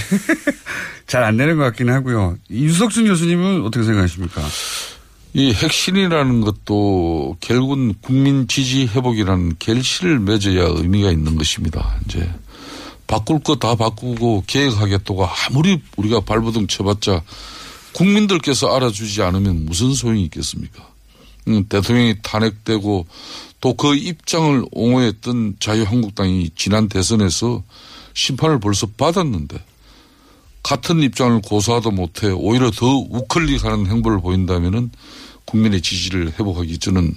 [1.06, 2.36] 잘 안 되는 것 같긴 하고요.
[2.50, 4.42] 유석준 교수님은 어떻게 생각하십니까?
[5.32, 11.96] 이 핵심이라는 것도 결국은 국민 지지 회복이라는 결실을 맺어야 의미가 있는 것입니다.
[12.06, 12.28] 이제
[13.06, 17.22] 바꿀 거 다 바꾸고 계획하겠다고 아무리 우리가 발버둥 쳐봤자
[17.92, 20.88] 국민들께서 알아주지 않으면 무슨 소용이 있겠습니까?
[21.48, 23.06] 음, 대통령이 탄핵되고
[23.60, 27.62] 또 그 입장을 옹호했던 자유한국당이 지난 대선에서
[28.14, 29.62] 심판을 벌써 받았는데
[30.62, 34.90] 같은 입장을 고수하도 못해 오히려 더 우클릭하는 행보를 보인다면은
[35.44, 37.14] 국민의 지지를 회복하기 저는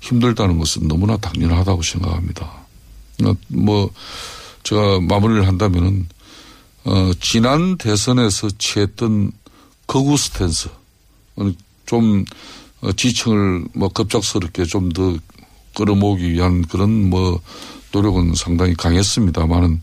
[0.00, 2.46] 힘들다는 것은 너무나 당연하다고 생각합니다.
[3.24, 3.90] 어, 뭐
[4.62, 6.06] 제가 마무리를 한다면은
[6.84, 9.32] 어, 지난 대선에서 취했던
[9.86, 10.68] 거구 스탠스
[11.36, 11.50] 어,
[11.86, 12.24] 좀
[12.82, 15.16] 어, 지층을 뭐 급작스럽게 좀 더
[15.74, 17.40] 끌어모으기 위한 그런 뭐
[17.92, 19.80] 노력은 상당히 강했습니다만은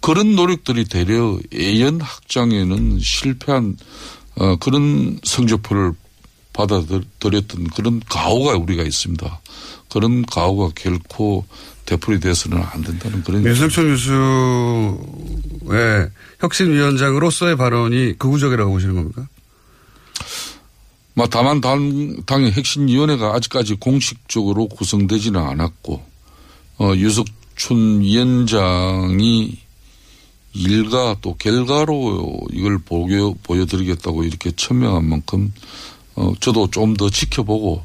[0.00, 3.76] 그런 노력들이 되려 예연 확장에는 실패한
[4.36, 5.92] 어, 그런 성적표를
[6.52, 9.40] 받아들였던 그런 가오가 우리가 있습니다.
[9.88, 11.44] 그런 가오가 결코
[11.86, 14.18] 되풀이 돼서는 안 된다는 그런 윤석천 교수의
[16.40, 19.26] 혁신위원장으로서의 발언이 극우적이라고 보시는 겁니까?
[21.14, 26.02] 뭐 다만 당, 당의 핵심위원회가 아직까지 공식적으로 구성되지는 않았고
[26.78, 29.58] 어, 유석춘 위원장이
[30.54, 35.52] 일과 또 결과로 이걸 보여, 보여드리겠다고 이렇게 천명한 만큼
[36.14, 37.84] 어, 저도 좀 더 지켜보고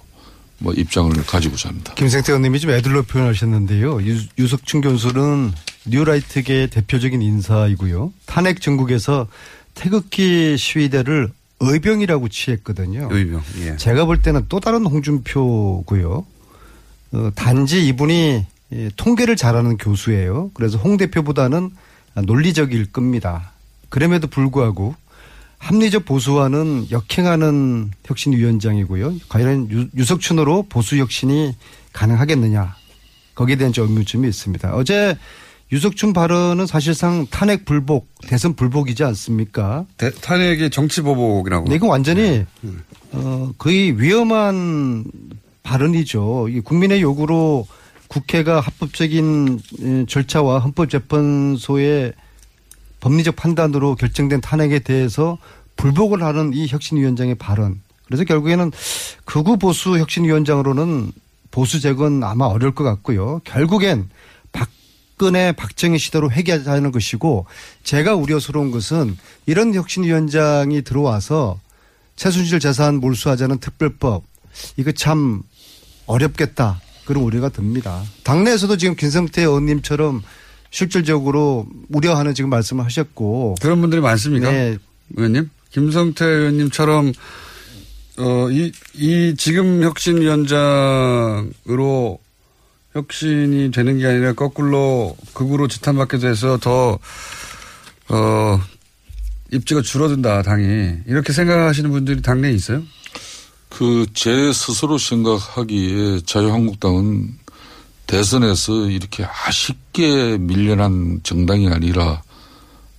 [0.60, 1.94] 뭐 입장을 가지고자 합니다.
[1.96, 4.02] 김생태 의원님이 좀 애들로 표현하셨는데요.
[4.04, 5.54] 유, 유석춘 교수는
[5.86, 8.12] 뉴라이트계의 대표적인 인사이고요.
[8.26, 9.28] 탄핵 전국에서
[9.76, 13.10] 태극기 시위대를 의병이라고 취했거든요.
[13.12, 13.42] 의병.
[13.62, 13.78] 예.
[13.78, 16.26] 제가 볼 때는 또 다른 홍준표고요.
[17.14, 20.52] 어, 단지 이분이 예, 통계를 잘하는 교수예요.
[20.54, 21.72] 그래서 홍 대표보다는
[22.26, 23.52] 논리적일 겁니다.
[23.90, 24.96] 그럼에도 불구하고
[25.58, 29.16] 합리적 보수와는 역행하는 혁신위원장이고요.
[29.30, 31.56] 과연 유, 유석춘으로 보수 혁신이
[31.94, 32.76] 가능하겠느냐.
[33.36, 34.76] 거기에 대한 좀 의문점이 있습니다.
[34.76, 35.18] 어제
[35.72, 39.86] 유석춘 발언은 사실상 탄핵 불복, 대선 불복이지 않습니까?
[39.98, 41.68] 대- 탄핵의 정치 보복이라고.
[41.68, 42.46] 네, 이건 완전히
[43.12, 45.04] 어, 거의 위험한
[45.64, 46.48] 발언이죠.
[46.50, 47.68] 이 국민의 요구로
[48.08, 52.14] 국회가 합법적인 에, 절차와 헌법재판소의
[53.02, 55.38] 법리적 판단으로 결정된 탄핵에 대해서
[55.76, 57.82] 불복을 하는 이 혁신위원장의 발언.
[58.06, 58.72] 그래서 결국에는
[59.26, 61.12] 극우 보수 혁신위원장으로는
[61.52, 63.42] 보수 제건 아마 어려울 것 같고요.
[63.44, 64.10] 결국엔
[64.54, 64.70] 박
[65.18, 67.46] 근혜 박정희 시대로 회귀하자는 것이고
[67.84, 71.60] 제가 우려스러운 것은 이런 혁신위원장이 들어와서
[72.16, 74.24] 최순실 재산 몰수하자는 특별법
[74.78, 75.42] 이거 참
[76.06, 78.04] 어렵겠다 그런 우려가 듭니다.
[78.24, 80.22] 당내에서도 지금 김성태 의원님처럼
[80.70, 84.52] 실질적으로 우려하는 지금 말씀을 하셨고 그런 분들이 많습니까?
[84.52, 84.78] 네.
[85.16, 85.50] 의원님?
[85.72, 87.14] 김성태 의원님처럼
[88.20, 92.20] 어, 이, 이 지금 혁신위원장으로
[92.98, 96.98] 혁신이 되는 게 아니라 거꾸로 극으로 지탄받게 돼서 더,
[98.10, 98.62] 어,
[99.52, 100.98] 입지가 줄어든다, 당이.
[101.08, 102.84] 이렇게 생각하시는 분들이 당내에 있어요?
[103.70, 107.38] 그 제 스스로 생각하기에 자유한국당은
[108.08, 112.24] 대선에서 이렇게 아쉽게 밀려난 정당이 아니라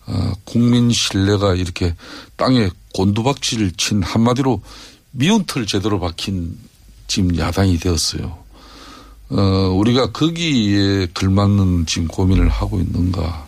[0.07, 1.95] 어, 국민 신뢰가 이렇게
[2.37, 4.63] 땅에 곤두박질을 친 한마디로
[5.11, 6.57] 미운 틀 제대로 박힌
[7.07, 8.39] 지금 야당이 되었어요.
[9.31, 9.41] 어,
[9.77, 13.47] 우리가 거기에 걸맞는 지금 고민을 하고 있는가.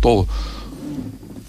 [0.00, 0.26] 또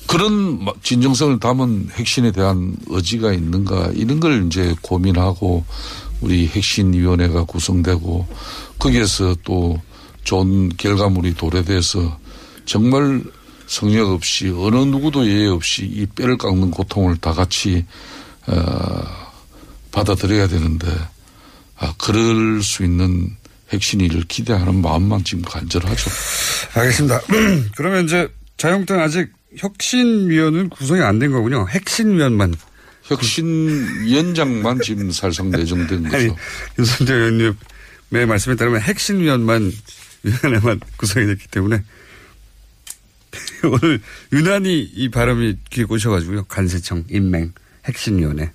[0.07, 5.63] 그런 마- 진정성을 담은 핵심에 대한 의지가 있는가 이런 걸 이제 고민하고
[6.19, 8.27] 우리 핵심위원회가 구성되고
[8.77, 9.79] 거기에서 또
[10.25, 12.19] 좋은 결과물이 도래돼서
[12.65, 13.23] 정말
[13.67, 17.85] 성역 없이 어느 누구도 예외 없이 이 뼈를 깎는 고통을 다 같이
[18.47, 18.53] 어,
[19.93, 20.87] 받아들여야 되는데
[21.77, 23.33] 아, 그럴 수 있는
[23.71, 26.09] 핵심위를 기대하는 마음만 지금 간절하죠.
[26.73, 27.21] 알겠습니다.
[27.75, 31.67] 그러면 이제 자유한국당 아직 혁신위원은 구성이 안 된 거군요.
[31.69, 32.53] 핵심위원만.
[33.03, 36.35] 혁신위원장만 지금 살상 내정된 아니, 거죠.
[36.79, 39.71] 윤석열 의원님의 말씀에 따르면 핵심위원만
[40.23, 41.83] 위원회만 구성이 됐기 때문에
[43.63, 43.99] 오늘
[44.31, 46.45] 유난히 이 발음이 귀에 꽂혀가지고요.
[46.45, 47.53] 관세청 임맹
[47.85, 48.51] 핵심위원회.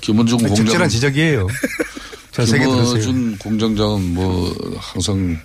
[0.00, 1.48] 김원중 공장 적절한 지적이에요.
[2.32, 2.44] 자.
[2.44, 5.38] 김어준 공장장은 뭐 항상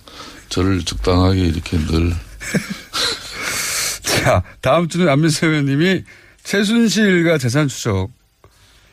[0.50, 2.14] 저를 적당하게 이렇게 늘
[4.04, 6.04] 자, 다음 주는 안민석 의원님이
[6.44, 8.10] 최순실과 재산 추적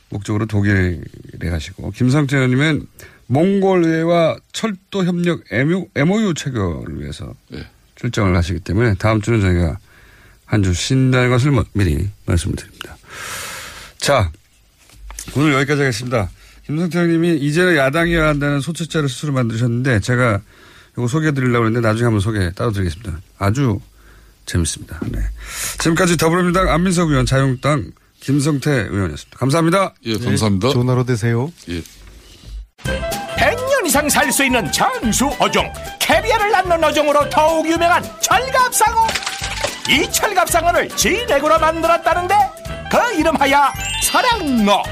[0.08, 1.00] 목적으로 독일에
[1.48, 2.86] 가시고 김성태 의원님은
[3.26, 7.64] 몽골의회와 철도 협력 MOU 체결을 위해서 네.
[7.94, 9.78] 출정을 하시기 때문에 다음 주는 저희가
[10.46, 12.96] 한 주 쉰다는 것을 뭐- 미리 말씀을 드립니다.
[13.98, 14.30] 자,
[15.34, 16.30] 오늘 여기까지 하겠습니다.
[16.66, 20.40] 김성태 의원님이 이제는 야당이어야 한다는 소책자를 스스로 만드셨는데 제가
[20.96, 23.12] 이거 소개해드리려고 했는데 나중에 한번 소개 따로 드리겠습니다.
[23.38, 23.80] 아주
[24.46, 25.00] 재밌습니다.
[25.10, 25.18] 네.
[25.78, 29.38] 지금까지 더불어민주당 안민석 의원, 자유한국당 김성태 의원이었습니다.
[29.38, 29.94] 감사합니다.
[30.04, 30.70] 예, 감사합니다.
[30.70, 31.52] 좋은 하루 되세요.
[31.68, 31.82] 예.
[32.84, 39.06] 100년 이상 살 수 있는 장수 어종 캐비아를 낳는 어종으로 더욱 유명한 철갑상어
[39.90, 42.34] 이 철갑상어를 진액으로 만들었다는데
[42.90, 43.58] 그 이름하여
[44.02, 44.82] 사랑어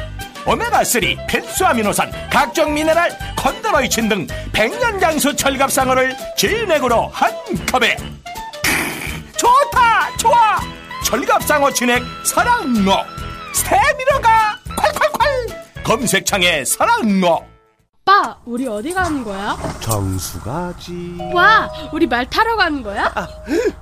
[0.44, 7.32] 오메가3 필수 아미노산 각종 미네랄 컨드로이친 등 100년 장수 철갑상어를 진액으로 한
[7.70, 10.58] 컵에 크, 좋다 좋아
[11.04, 13.04] 철갑상어 진액 사랑어
[13.54, 17.44] 스테미너가 콸콸콸 검색창에 사랑어
[18.04, 19.56] 오빠, 우리 어디 가는 거야?
[19.78, 21.16] 정수 가지.
[21.32, 23.14] 와, 우리 말 타러 가는 거야?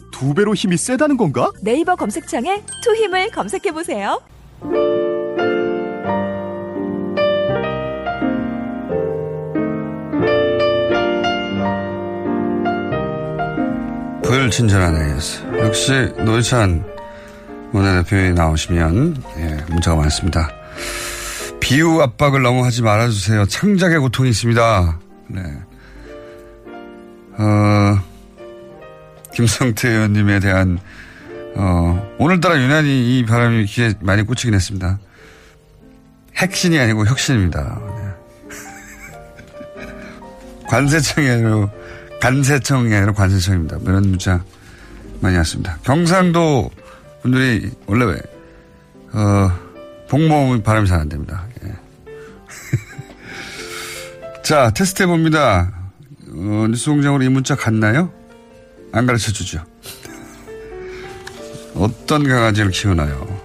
[0.21, 1.51] 두 배로 힘이 세다는 건가?
[1.63, 4.21] 네이버 검색창에 투 힘을 검색해 보세요.
[14.21, 15.43] 불친절한 AS.
[15.57, 15.91] 역시
[16.23, 16.85] 노회찬
[17.73, 20.51] 원내대표에 나오시면 예, 문자가 많습니다.
[21.59, 23.47] 비유 압박을 너무 하지 말아주세요.
[23.47, 24.99] 창작의 고통이 있습니다.
[25.29, 25.41] 네.
[27.39, 28.10] 어,
[29.33, 30.79] 김성태 의원님에 대한
[31.55, 34.99] 어, 오늘따라 유난히 이 바람이 귀에 많이 꽂히긴 했습니다.
[36.37, 37.79] 핵신이 아니고 혁신입니다.
[37.97, 38.11] 네.
[40.67, 41.69] 관세청이 아니라
[42.21, 43.77] 간세청이 아니라 관세청입니다.
[43.79, 44.43] 뭐 이런 문자
[45.19, 45.77] 많이 왔습니다.
[45.83, 46.71] 경상도
[47.21, 48.21] 분들이 원래 왜,
[49.13, 49.51] 어,
[50.09, 51.45] 복모음이 바람이 잘 안 됩니다.
[51.63, 51.73] 예.
[54.43, 55.71] 자, 테스트 해봅니다.
[56.33, 58.11] 어, 뉴스 공장으로 이 문자 갔나요?
[58.91, 59.63] 안 가르쳐 주죠.
[61.75, 63.41] 어떤 강아지를 키우나요?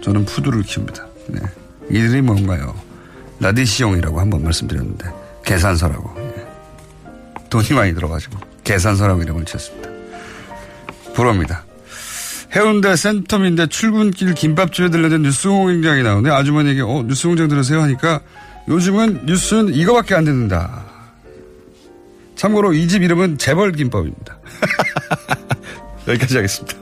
[0.00, 1.06] 저는 푸드를 키웁니다.
[1.28, 1.40] 네.
[1.90, 2.74] 이들이 뭔가요?
[3.40, 5.10] 라디시용이라고 한번 말씀드렸는데,
[5.44, 6.14] 계산서라고.
[6.18, 6.46] 예.
[7.50, 9.88] 돈이 많이 들어가지고, 계산서라고 이름을 지었습니다.
[11.14, 11.64] 부럽니다.
[12.54, 16.30] 해운대 센텀인데 출근길 김밥집에 들려는 뉴스공장이 나오네.
[16.30, 17.82] 아주머니에게, 어, 뉴스공장 들으세요?
[17.82, 18.20] 하니까,
[18.68, 20.87] 요즘은 뉴스는 이거밖에 안 듣는다.
[22.38, 24.38] 참고로 이 집 이름은 재벌김밥입니다.
[26.08, 26.78] 여기까지 하겠습니다.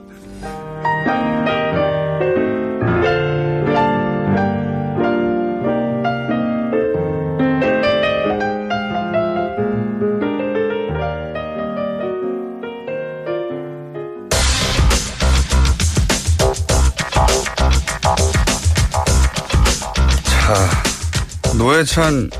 [20.24, 22.30] 자, 노회찬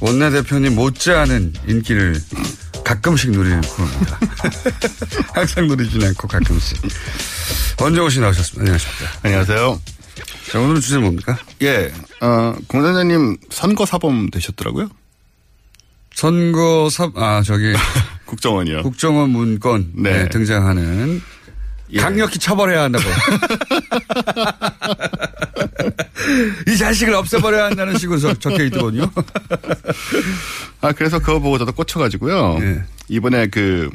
[0.00, 2.20] 원내대표님 못지않은 인기를
[2.84, 4.18] 가끔씩 누리는 프로입니다.
[5.34, 6.78] 항상 누리진 않고 가끔씩.
[7.80, 8.60] 원정호 씨 나오셨습니다.
[8.62, 9.18] 안녕하십니까.
[9.22, 9.80] 안녕하세요.
[10.50, 11.38] 자, 오늘은 주제 뭡니까?
[11.62, 14.88] 예, 어, 공단장님 선거 사범 되셨더라고요.
[16.14, 17.72] 선거 사, 아, 저기.
[18.26, 18.82] 국정원이요.
[18.82, 19.92] 국정원 문건.
[19.96, 20.28] 네.
[20.28, 21.22] 등장하는.
[21.98, 23.04] 강력히 처벌해야 한다고.
[26.68, 29.10] 이 자식을 없애버려야 한다는 식으로 적, 적혀 있더군요.
[30.80, 32.58] 아, 그래서 그거 보고 저도 꽂혀가지고요.
[33.08, 33.90] 이번에 그,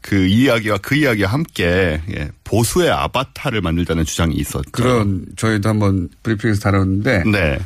[0.00, 4.70] 그 이야기와 그 이야기와 함께 예, 보수의 아바타를 만들자는 주장이 있었죠.
[4.72, 7.58] 그런 저희도 한번 브리핑에서 다뤘는데 네.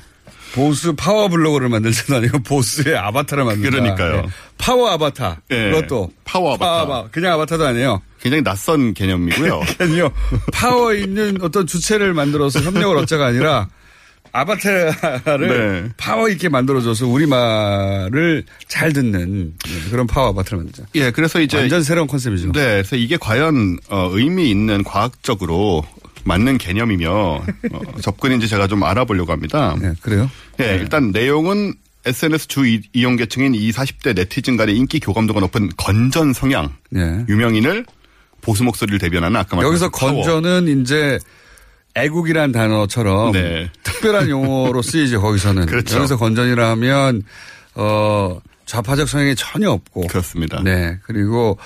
[0.54, 3.70] 보수 파워 블로거를 만들자는 아니고 보수의 아바타를 만들자.
[3.70, 4.22] 그러니까요.
[4.22, 4.28] 네.
[4.58, 5.42] 파워 아바타.
[5.50, 5.70] 예.
[5.70, 7.08] 그것도 파워 아바타.
[7.10, 8.02] 그냥 아바타도 아니에요.
[8.20, 9.62] 굉장히 낯선 개념이고요.
[9.78, 10.12] 아니요.
[10.52, 13.68] 파워 있는 어떤 주체를 만들어서 협력을 얻자가 아니라
[14.34, 15.48] 아바타를
[15.84, 15.88] 네.
[15.96, 19.54] 파워 있게 만들어줘서 우리말을 잘 듣는
[19.90, 20.82] 그런 파워 아바타를 만들자.
[20.96, 22.48] 예, 그래서 이제 완전 새로운 컨셉이죠.
[22.52, 25.84] 네, 그래서 이게 과연 어, 의미 있는 과학적으로
[26.24, 27.42] 맞는 개념이며 어,
[28.02, 29.76] 접근인지 제가 좀 알아보려고 합니다.
[29.80, 30.28] 네, 그래요?
[30.60, 31.74] 예, 일단 내용은
[32.04, 37.24] SNS 주 이- 이용 계층인 20, 40대 네티즌 간의 인기 교감도가 높은 건전 성향 네.
[37.28, 37.86] 유명인을
[38.40, 41.18] 보수 목소리를 대변하는 아까 말씀 여기서 건전은 이제
[41.94, 43.70] 애국이란 단어처럼 네.
[43.82, 45.66] 특별한 용어로 쓰이죠 거기서는.
[45.66, 45.98] 그렇죠.
[45.98, 47.22] 여기서 건전이라 하면
[47.74, 50.06] 어 좌파적 성향이 전혀 없고.
[50.08, 50.60] 그렇습니다.
[50.62, 51.58] 네 그리고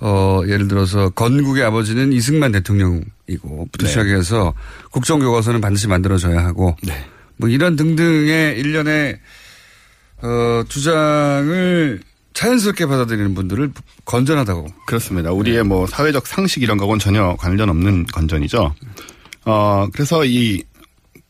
[0.00, 3.88] 어 예를 들어서 건국의 아버지는 이승만 대통령이고 부터 네.
[3.88, 4.52] 시작해서
[4.90, 7.04] 국정교과서는 반드시 만들어져야 하고 네.
[7.36, 9.18] 뭐 이런 등등의 일련의
[10.22, 12.00] 어 주장을
[12.34, 13.72] 자연스럽게 받아들이는 분들을
[14.04, 14.66] 건전하다고.
[14.86, 15.30] 그렇습니다.
[15.30, 15.36] 네.
[15.36, 18.74] 우리의 뭐 사회적 상식 이런 거하고는 전혀 관련 없는 건전이죠.
[19.44, 20.62] 어, 그래서 이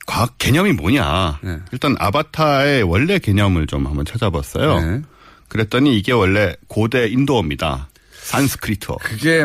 [0.07, 1.41] 과학 개념이 뭐냐.
[1.43, 1.59] 네.
[1.73, 4.81] 일단 아바타의 원래 개념을 좀 한번 찾아봤어요.
[4.81, 5.03] 네.
[5.49, 7.89] 그랬더니 이게 원래 고대 인도어입니다.
[8.23, 8.97] 산스크리트어.
[9.03, 9.45] 그게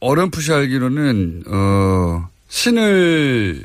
[0.00, 3.64] 어렴풋이 알기로는 어 신을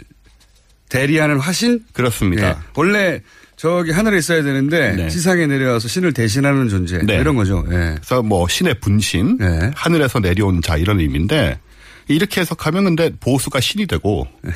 [0.89, 2.49] 대리하는 화신 그렇습니다.
[2.49, 2.55] 예.
[2.75, 3.21] 원래
[3.55, 5.09] 저기 하늘에 있어야 되는데 네.
[5.09, 7.17] 지상에 내려와서 신을 대신하는 존재 네.
[7.17, 7.63] 이런 거죠.
[7.67, 7.95] 예.
[7.95, 9.71] 그래서 뭐 신의 분신, 네.
[9.75, 11.59] 하늘에서 내려온 자 이런 의미인데
[12.13, 14.51] 이렇게 해석하면 근데 보수가 신이 되고 네.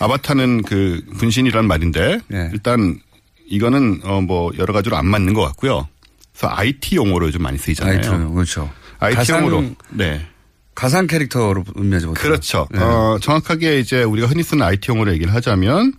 [0.00, 2.50] 아바타는 그 분신이란 말인데 네.
[2.52, 2.98] 일단
[3.46, 5.86] 이거는 어 뭐 여러 가지로 안 맞는 것 같고요.
[6.32, 7.96] 그래서 IT 용어로 좀 많이 쓰이잖아요.
[7.98, 8.70] IT 용어, 그렇죠.
[9.00, 10.26] IT 가상- 용어로 네.
[10.74, 12.08] 가상 캐릭터로 의미하죠.
[12.08, 12.22] 보통.
[12.22, 12.66] 그렇죠.
[12.72, 12.80] 네.
[12.80, 15.92] 어, 정확하게 이제 우리가 흔히 쓰는 IT 용어로 얘기를 하자면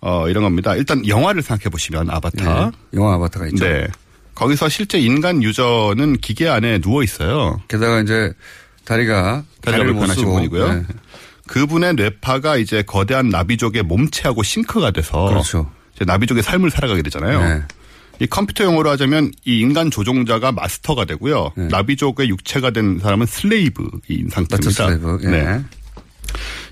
[0.00, 0.76] 어, 이런 겁니다.
[0.76, 2.66] 일단 영화를 생각해 보시면 아바타.
[2.66, 2.70] 네.
[2.94, 3.64] 영화 아바타가 있죠.
[3.64, 3.86] 네.
[4.34, 7.60] 거기서 실제 인간 유저는 기계 안에 누워 있어요.
[7.68, 8.32] 게다가 이제
[8.88, 10.72] 다리가 다리가 다리를 못 쓰고 분이고요.
[10.72, 10.82] 네.
[11.46, 15.70] 그분의 뇌파가 이제 거대한 나비족의 몸체하고 sync가 돼서 그렇죠.
[15.94, 17.40] 이제 나비족의 삶을 살아가게 되잖아요.
[17.40, 17.62] 네.
[18.20, 21.52] 이 컴퓨터 용어로 하자면 이 인간 조종자가 마스터가 되고요.
[21.56, 21.68] 네.
[21.68, 24.70] 나비족의 육체가 된 사람은 slave인 상태입니다.
[24.70, 25.18] slave.
[25.24, 25.28] 예.
[25.28, 25.64] 네.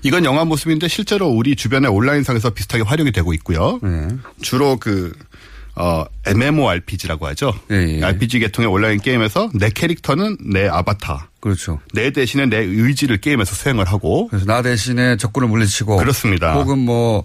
[0.03, 3.79] 이건 영화 모습인데 실제로 우리 주변의 온라인상에서 비슷하게 활용이 되고 있고요.
[3.81, 4.07] 네.
[4.41, 5.13] 주로 그
[5.79, 7.53] 어, MMORPG라고 하죠.
[7.71, 8.03] 예, 예.
[8.03, 11.79] RPG 계통의 온라인 게임에서 내 캐릭터는 내 아바타, 그렇죠.
[11.93, 16.53] 내 대신에 내 의지를 게임에서 수행을 하고 그래서 나 대신에 적군을 물리치고 그렇습니다.
[16.53, 17.23] 혹은 뭐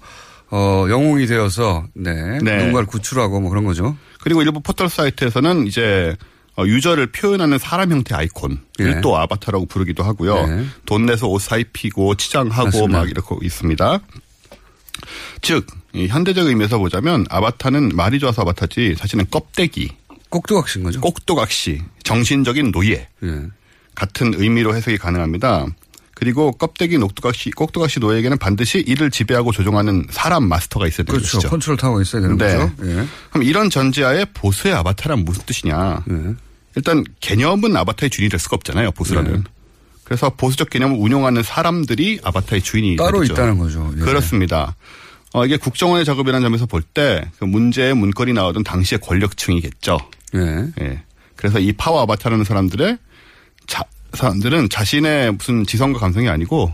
[0.50, 2.59] 어, 영웅이 되어서 네, 네.
[2.59, 3.96] 누군가를 구출하고 뭐 그런 거죠.
[4.20, 6.14] 그리고 일부 포털 사이트에서는 이제
[6.57, 9.00] 어, 유저를 표현하는 사람 형태 아이콘을 예.
[9.00, 10.46] 또 아바타라고 부르기도 하고요.
[10.46, 10.66] 네.
[10.84, 12.98] 돈 내서 옷 사입히고 치장하고 맞습니다.
[12.98, 14.00] 막 이렇게 있습니다.
[15.40, 19.90] 즉, 이 현대적 의미에서 보자면 아바타는 말이 좋아서 아바타지 사실은 껍데기,
[20.30, 21.01] 꼭두각시인 거죠.
[21.01, 23.43] 꼭두각시, 정신적인 노예 예.
[23.95, 25.66] 같은 의미로 해석이 가능합니다.
[26.14, 31.38] 그리고 껍데기 꼭두각시, 꼭두각시 노예에게는 반드시 이를 지배하고 조종하는 사람 마스터가 있어야 되는 그렇죠.
[31.38, 31.49] 것이죠.
[31.51, 32.57] 컨트롤 타워가 있어야 되는 네.
[32.57, 32.72] 거죠.
[32.84, 33.07] 예.
[33.30, 36.05] 그럼 이런 전제하에 보수의 아바타란 무슨 뜻이냐?
[36.09, 36.34] 예.
[36.76, 38.93] 일단 개념은 아바타의 주인이 될 수가 없잖아요.
[38.93, 39.32] 보수라는.
[39.32, 39.43] 네.
[40.05, 43.32] 그래서 보수적 개념을 운용하는 사람들이 아바타의 주인이 따로 되죠.
[43.32, 43.93] 있다는 거죠.
[43.97, 44.01] 예.
[44.01, 44.76] 그렇습니다.
[45.35, 49.99] 어, 이게 국정원의 작업이라는 점에서 볼 때 그 문제의 문건이 나오던 당시의 권력층이겠죠.
[50.35, 50.66] 예.
[50.85, 51.03] 예.
[51.37, 52.99] 그래서 이 파워 아바타라는 사람들의
[53.66, 53.83] 자,
[54.14, 56.72] 사람들은 자신의 무슨 지성과 감성이 아니고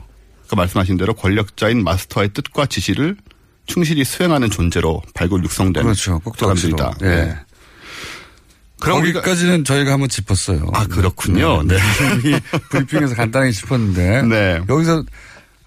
[0.49, 3.17] 그 말씀하신 대로 권력자인 마스터의 뜻과 지시를
[3.67, 6.21] 충실히 수행하는 존재로 발굴 육성된 그렇죠.
[6.37, 6.95] 사람들이다.
[7.03, 7.07] 예.
[7.07, 7.37] 네.
[8.81, 10.71] 그럼 거기까지는 저희가 한번 짚었어요.
[10.73, 11.63] 아 그렇군요.
[11.65, 11.77] 네.
[12.25, 12.41] 이
[12.71, 14.61] 브리핑에서 간단히 짚었는데 네.
[14.69, 15.03] 여기서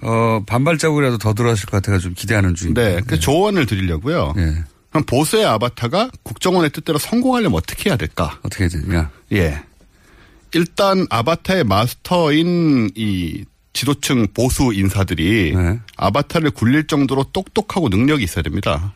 [0.01, 2.81] 어, 반발자국이라도 더 들어가실 것 같아가 좀 기대하는 중입니다.
[2.81, 3.01] 네.
[3.05, 4.33] 그 조언을 드리려고요.
[4.37, 4.63] 예.
[4.89, 8.39] 그럼 보수의 아바타가 국정원의 뜻대로 성공하려면 어떻게 해야 될까?
[8.43, 9.09] 어떻게 해야 되냐?
[9.31, 9.61] 예.
[10.53, 15.79] 일단 아바타의 마스터인 이 지도층 보수 인사들이 네.
[15.95, 18.93] 아바타를 굴릴 정도로 똑똑하고 능력이 있어야 됩니다.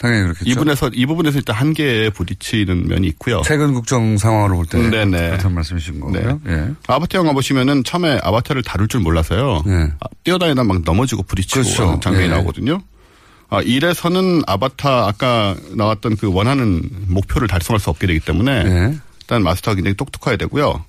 [0.00, 0.50] 당연히 그렇겠죠.
[0.50, 3.42] 이 부분에서 이 부분에서 일단 한계에 부딪히는 면이 있고요.
[3.44, 4.78] 최근 국정 상황으로 볼 때.
[4.78, 5.10] 네네.
[5.28, 6.40] 그렇다는 말씀이신 거고요.
[6.48, 6.70] 예.
[6.86, 9.62] 아바타 영화 보시면은 처음에 아바타를 다룰 줄 몰라서요.
[10.00, 12.00] 아, 뛰어다니다 막 넘어지고 부딪히고 그렇죠.
[12.02, 12.28] 장면이 예.
[12.28, 12.80] 나오거든요.
[13.50, 18.98] 아, 이래서는 아바타 아까 나왔던 그 원하는 목표를 달성할 수 없게 되기 때문에 예.
[19.20, 20.82] 일단 마스터가 굉장히 똑똑해야 되고요.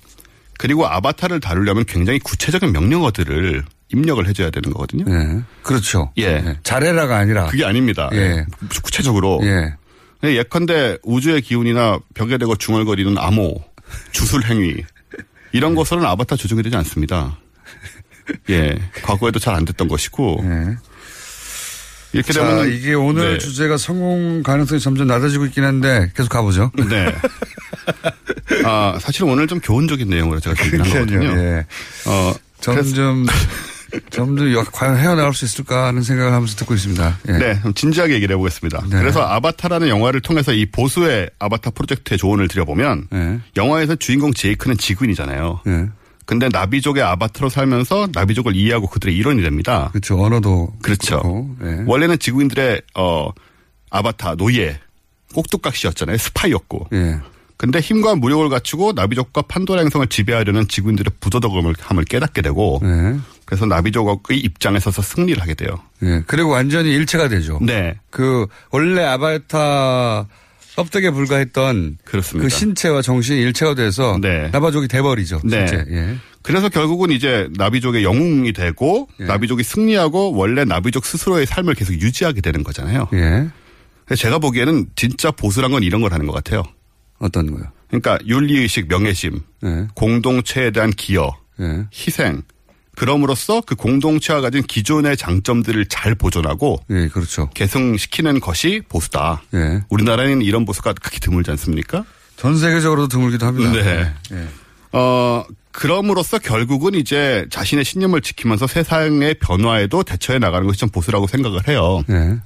[0.58, 5.04] 그리고 아바타를 다루려면 굉장히 구체적인 명령어들을 입력을 해줘야 되는 거거든요.
[5.08, 5.42] 예.
[5.62, 6.12] 그렇죠.
[6.18, 6.56] 예.
[6.62, 7.46] 잘해라가 아니라.
[7.46, 8.08] 그게 아닙니다.
[8.12, 8.44] 예.
[8.82, 9.40] 구체적으로.
[9.44, 9.74] 예.
[10.24, 13.62] 예컨대 우주의 기운이나 벽에 대고 중얼거리는 암호,
[14.12, 14.76] 주술 행위
[15.52, 17.36] 이런 것으로는 아바타 조정이 되지 않습니다.
[18.50, 20.44] 예, 과거에도 잘 안 됐던 것이고
[22.12, 23.38] 이렇게 자, 되면 이게 오늘 네.
[23.38, 26.70] 주제가 성공 가능성이 점점 낮아지고 있긴 한데 계속 가보죠.
[26.88, 27.12] 네.
[28.64, 31.26] 아 사실은 오늘 좀 교훈적인 내용으로 제가 준비한 거거든요.
[31.36, 31.66] 예.
[32.06, 33.26] 어 점점
[34.10, 37.18] 점점 여- 과연 헤어나올 수 있을까 하는 생각을 하면서 듣고 있습니다.
[37.28, 37.32] 예.
[37.32, 38.82] 네, 좀 진지하게 얘기를 해보겠습니다.
[38.90, 38.98] 네.
[38.98, 43.40] 그래서 아바타라는 영화를 통해서 이 보수의 아바타 프로젝트의 조언을 드려보면 네.
[43.56, 45.60] 영화에서 주인공 제이크는 지구인이잖아요.
[46.24, 49.88] 근데 나비족의 아바타로 살면서 나비족을 이해하고 그들의 일원이 됩니다.
[49.92, 50.22] 그렇죠.
[50.22, 51.48] 언어도 그렇죠.
[51.62, 51.82] 예.
[51.86, 53.28] 원래는 지구인들의 어
[53.90, 54.78] 아바타 노예
[55.34, 56.16] 꼭두각시였잖아요.
[56.18, 56.88] 스파이였고.
[56.92, 57.18] 예.
[57.56, 63.16] 근데 힘과 무력을 갖추고 나비족과 판도라 행성을 지배하려는 지구인들의 부도덕함을 함을 깨닫게 되고 네.
[63.52, 65.78] 그래서 나비족의 입장에 서서 승리를 하게 돼요.
[66.02, 66.22] 예.
[66.26, 67.58] 그리고 완전히 일체가 되죠.
[67.60, 67.98] 네.
[68.08, 70.26] 그 원래 아바타
[70.74, 72.42] 껍데기에 불과했던 그렇습니다.
[72.42, 74.18] 그 신체와 정신이 일체가 돼서
[74.52, 75.42] 나바족이 돼버리죠.
[75.44, 75.66] 네.
[75.90, 76.16] 예.
[76.40, 79.24] 그래서 결국은 이제 나비족의 영웅이 되고 예.
[79.26, 83.08] 나비족이 승리하고 원래 나비족 스스로의 삶을 계속 유지하게 되는 거잖아요.
[83.12, 83.50] 예.
[84.16, 86.62] 제가 보기에는 진짜 보수란 건 이런 걸 하는 것 같아요.
[87.18, 87.64] 어떤 거요?
[87.88, 89.88] 그러니까 윤리의식, 명예심, 예.
[89.94, 91.84] 공동체에 대한 기여, 예.
[91.92, 92.40] 희생.
[92.96, 97.48] 그럼으로써 그 공동체가 가진 기존의 장점들을 잘 보존하고 예, 그렇죠.
[97.54, 99.42] 계승시키는 것이 보수다.
[99.54, 99.82] 예.
[99.88, 102.04] 우리나라에는 이런 보수가 크게 드물지 않습니까?
[102.36, 103.72] 전 세계적으로도 드물기도 합니다.
[103.72, 104.12] 네.
[104.32, 104.48] 예.
[104.92, 111.68] 어, 그럼으로써 결국은 이제 자신의 신념을 지키면서 세상의 변화에도 대처해 나가는 것이 좀 보수라고 생각을
[111.68, 112.02] 해요.
[112.10, 112.38] 예.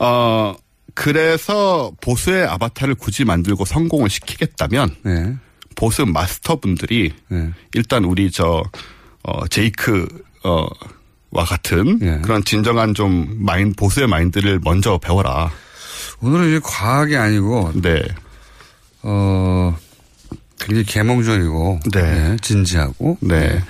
[0.00, 0.56] 어,
[0.94, 5.34] 그래서 보수의 아바타를 굳이 만들고 성공을 시키겠다면 예.
[5.76, 7.14] 보수 마스터분들이
[7.72, 8.62] 일단 우리 저
[9.22, 10.06] 어, 제이크
[10.44, 10.66] 어,
[11.30, 12.20] 와 같은 예.
[12.22, 15.50] 그런 진정한 좀 마인 보수의 마인드를 먼저 배워라.
[16.20, 18.02] 오늘은 이제 과학이 아니고 네.
[19.02, 19.76] 어
[20.60, 23.62] 굉장히 개몽적이고 예, 진지하고 네.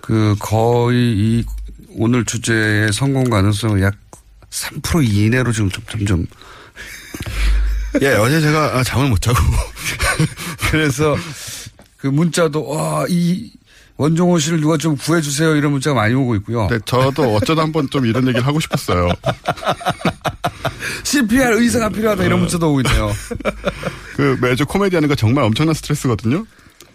[0.00, 1.44] 그 거의 이
[1.96, 3.94] 오늘 주제의 성공 가능성을 약
[4.50, 6.26] 3% 이내로 지금 좀 점점
[8.00, 9.38] 예, 어제 제가 잠을 못 자고
[10.70, 11.16] 그래서
[11.98, 13.50] 그 문자도 와이
[13.98, 16.68] 원종호 씨를 누가 좀 구해주세요 이런 문자가 많이 오고 있고요.
[16.70, 19.10] 네, 저도 어쩌다 한번 좀 이런 얘기를 하고 싶었어요.
[21.02, 23.12] CPR 의사가 필요하다 이런 문자도 오고 있네요.
[24.16, 26.46] 그 매주 코미디 하는 거 정말 엄청난 스트레스거든요.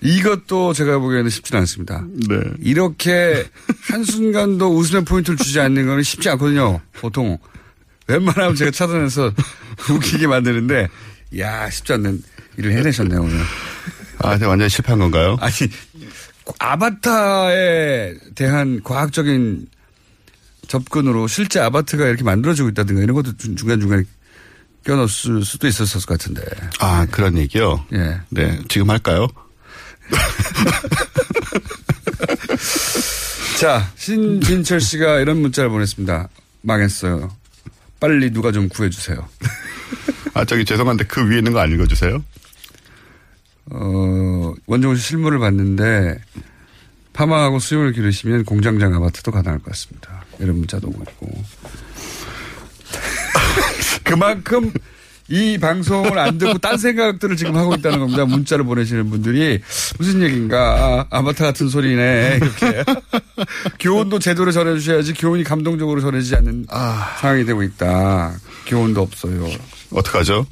[0.02, 2.06] 이것도 제가 보기에는 쉽지는 않습니다.
[2.28, 2.38] 네.
[2.62, 3.48] 이렇게
[3.90, 6.80] 한순간도 웃음의 포인트를 주지 않는 건 쉽지 않거든요.
[6.94, 7.38] 보통.
[8.08, 9.32] 웬만하면 제가 찾아내서
[9.90, 10.90] 웃기게 만드는데,
[11.40, 12.22] 야 쉽지 않는
[12.58, 13.40] 일을 해내셨네요, 오늘.
[14.20, 15.38] 아, 완전히 실패한 건가요?
[15.40, 15.54] 아니,
[16.60, 19.68] 아바타에 대한 과학적인
[20.68, 24.04] 접근으로 실제 아바타가 이렇게 만들어지고 있다든가 이런 것도 중- 중간중간에
[24.86, 26.42] 껴넣을 수도 있었을 것 같은데.
[26.80, 27.86] 아, 그런 얘기요?
[27.94, 28.20] 예.
[28.30, 29.28] 네, 지금 할까요?
[33.60, 36.28] 자, 신진철 씨가 이런 문자를 보냈습니다.
[36.62, 37.34] 망했어요.
[38.00, 39.26] 빨리 누가 좀 구해주세요.
[40.34, 42.24] 아, 저기 죄송한데 그 위에 있는 거 안 읽어주세요?
[43.72, 44.54] 어,
[44.96, 46.20] 씨 실물을 봤는데
[47.14, 50.26] 파마하고 수염을 기르시면 공장장 아파트도 가능할 것 같습니다.
[50.40, 51.44] 이런 문자도 오고 있고.
[54.04, 54.72] 그만큼
[55.30, 58.26] 이 방송을 안 듣고 딴 생각들을 지금 하고 있다는 겁니다.
[58.26, 59.62] 문자를 보내시는 분들이
[59.98, 61.06] 무슨 얘기인가.
[61.10, 62.40] 아, 아바타 같은 소리네.
[62.42, 62.84] 이렇게.
[63.80, 66.68] 교훈도 제대로 전해주셔야지 교훈이 감동적으로 전해지지 않는
[67.20, 68.34] 상황이 되고 있다.
[68.68, 69.50] 교훈도 없어요.
[69.92, 70.46] 어떡하죠?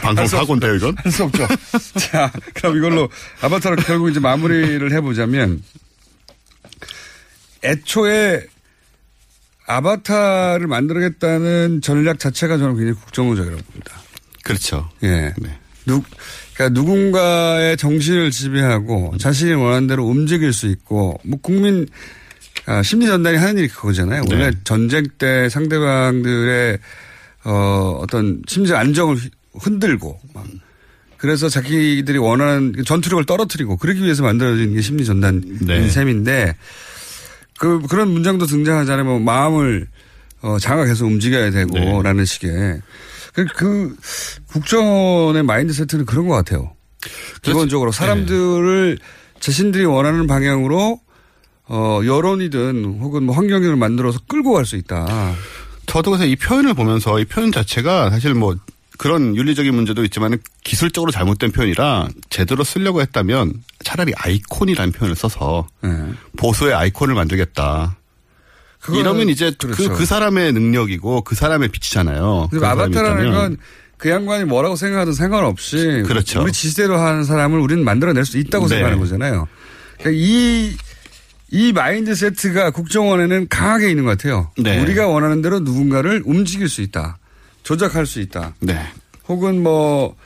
[0.00, 0.94] 방송 사고인데요, 이건?
[0.98, 1.46] 할 수 없죠.
[1.98, 3.08] 자, 그럼 이걸로
[3.42, 5.62] 아바타를 결국 이제 마무리를 해보자면,
[7.64, 8.44] 애초에
[9.68, 13.92] 아바타를 만들겠다는 전략 자체가 저는 굉장히 국정적이라고 봅니다.
[14.42, 14.88] 그렇죠.
[15.04, 15.34] 예.
[15.86, 16.02] 누,
[16.54, 21.86] 그러니까 누군가의 정신을 지배하고 자신이 원하는 대로 움직일 수 있고, 뭐 국민,
[22.66, 24.24] 아, 심리 전단이 하는 일이 그거잖아요.
[24.30, 26.78] 원래 전쟁 때 상대방들의
[27.44, 30.44] 어, 어떤 심지 안정을 휘- 흔들고 막
[31.16, 35.88] 그래서 자기들이 원하는 그 전투력을 떨어뜨리고 그러기 위해서 만들어진 게 심리 전단인 네.
[35.88, 36.54] 셈인데
[37.58, 39.04] 그 그런 문장도 등장하잖아요.
[39.04, 39.86] 뭐 마음을
[40.42, 42.80] 어, 장악해서 움직여야 되고 라는 식의
[43.32, 43.96] 그, 그
[44.52, 46.72] 국정원의 마인드 세트는 그런 것 같아요.
[47.42, 48.98] 기본적으로 사람들을
[49.40, 51.00] 자신들이 원하는 방향으로
[51.70, 55.06] 어, 여론이든 혹은 뭐 환경을 만들어서 끌고 갈 수 있다.
[55.86, 58.56] 저도 그래서 이 표현을 보면서 이 표현 자체가 사실 뭐
[58.98, 65.90] 그런 윤리적인 문제도 있지만 기술적으로 잘못된 표현이라 제대로 쓰려고 했다면 차라리 아이콘이라는 표현을 써서 네.
[66.36, 67.96] 보수의 아이콘을 만들겠다.
[68.92, 69.94] 이러면 이제 그, 그렇죠.
[69.94, 72.50] 그 사람의 능력이고 그 사람의 빛이잖아요.
[72.52, 73.32] 사람이 아바타라는.
[73.32, 73.56] 건
[73.98, 76.42] 그 양반이 뭐라고 생각하든 상관없이 그렇죠.
[76.42, 78.76] 우리 지시대로 하는 사람을 우리는 만들어낼 수 있다고 네.
[78.76, 79.48] 생각하는 거잖아요.
[79.98, 80.76] 그러니까 이,
[81.50, 84.52] 이 마인드 세트가 국정원에는 강하게 있는 것 같아요.
[84.56, 84.80] 네.
[84.80, 87.18] 우리가 원하는 대로 누군가를 움직일 수 있다.
[87.68, 88.54] 조작할 수 있다.
[88.60, 88.80] 네.
[89.28, 90.16] 혹은 뭐,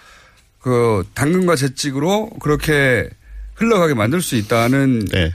[0.60, 3.10] 그, 당근과 재찍으로 그렇게
[3.56, 5.32] 흘러가게 만들 수 있다는 네.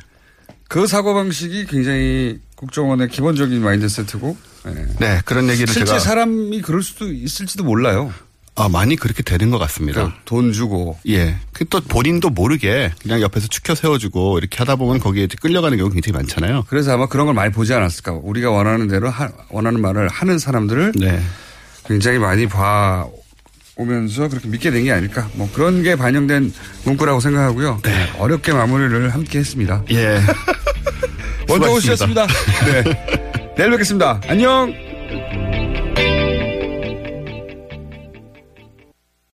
[0.69, 4.37] 그 사고방식이 굉장히 국정원의 기본적인 마인드 세트고.
[4.67, 4.85] 네.
[5.01, 8.13] 네, 그런 얘기를 실제 제가 사람이 그럴 수도 있을지도 몰라요.
[8.55, 10.15] 아, 많이 그렇게 되는 것 같습니다.
[10.23, 10.97] 돈 주고.
[11.09, 11.35] 예.
[11.51, 16.63] 그또 본인도 모르게 그냥 옆에서 축혀 세워주고 이렇게 하다 보면 거기에 끌려가는 경우 굉장히 많잖아요.
[16.69, 18.13] 그래서 아마 그런 걸 많이 보지 않았을까.
[18.13, 21.21] 우리가 원하는 대로 하- 원하는 말을 하는 사람들을 네.
[21.87, 23.05] 굉장히 많이 봐
[23.75, 25.29] 오면서 그렇게 믿게 된 게 아닐까.
[25.33, 26.51] 뭐 그런 게 반영된
[26.85, 27.79] 문구라고 생각하고요.
[27.83, 27.91] 네.
[28.17, 29.83] 어렵게 마무리를 함께 했습니다.
[29.91, 30.19] 예.
[31.49, 32.27] 원정호 수고하셨습니다.
[32.27, 32.27] 씨였습니다.
[32.65, 33.53] 네.
[33.57, 34.19] 내일 뵙겠습니다.
[34.27, 35.46] 안녕.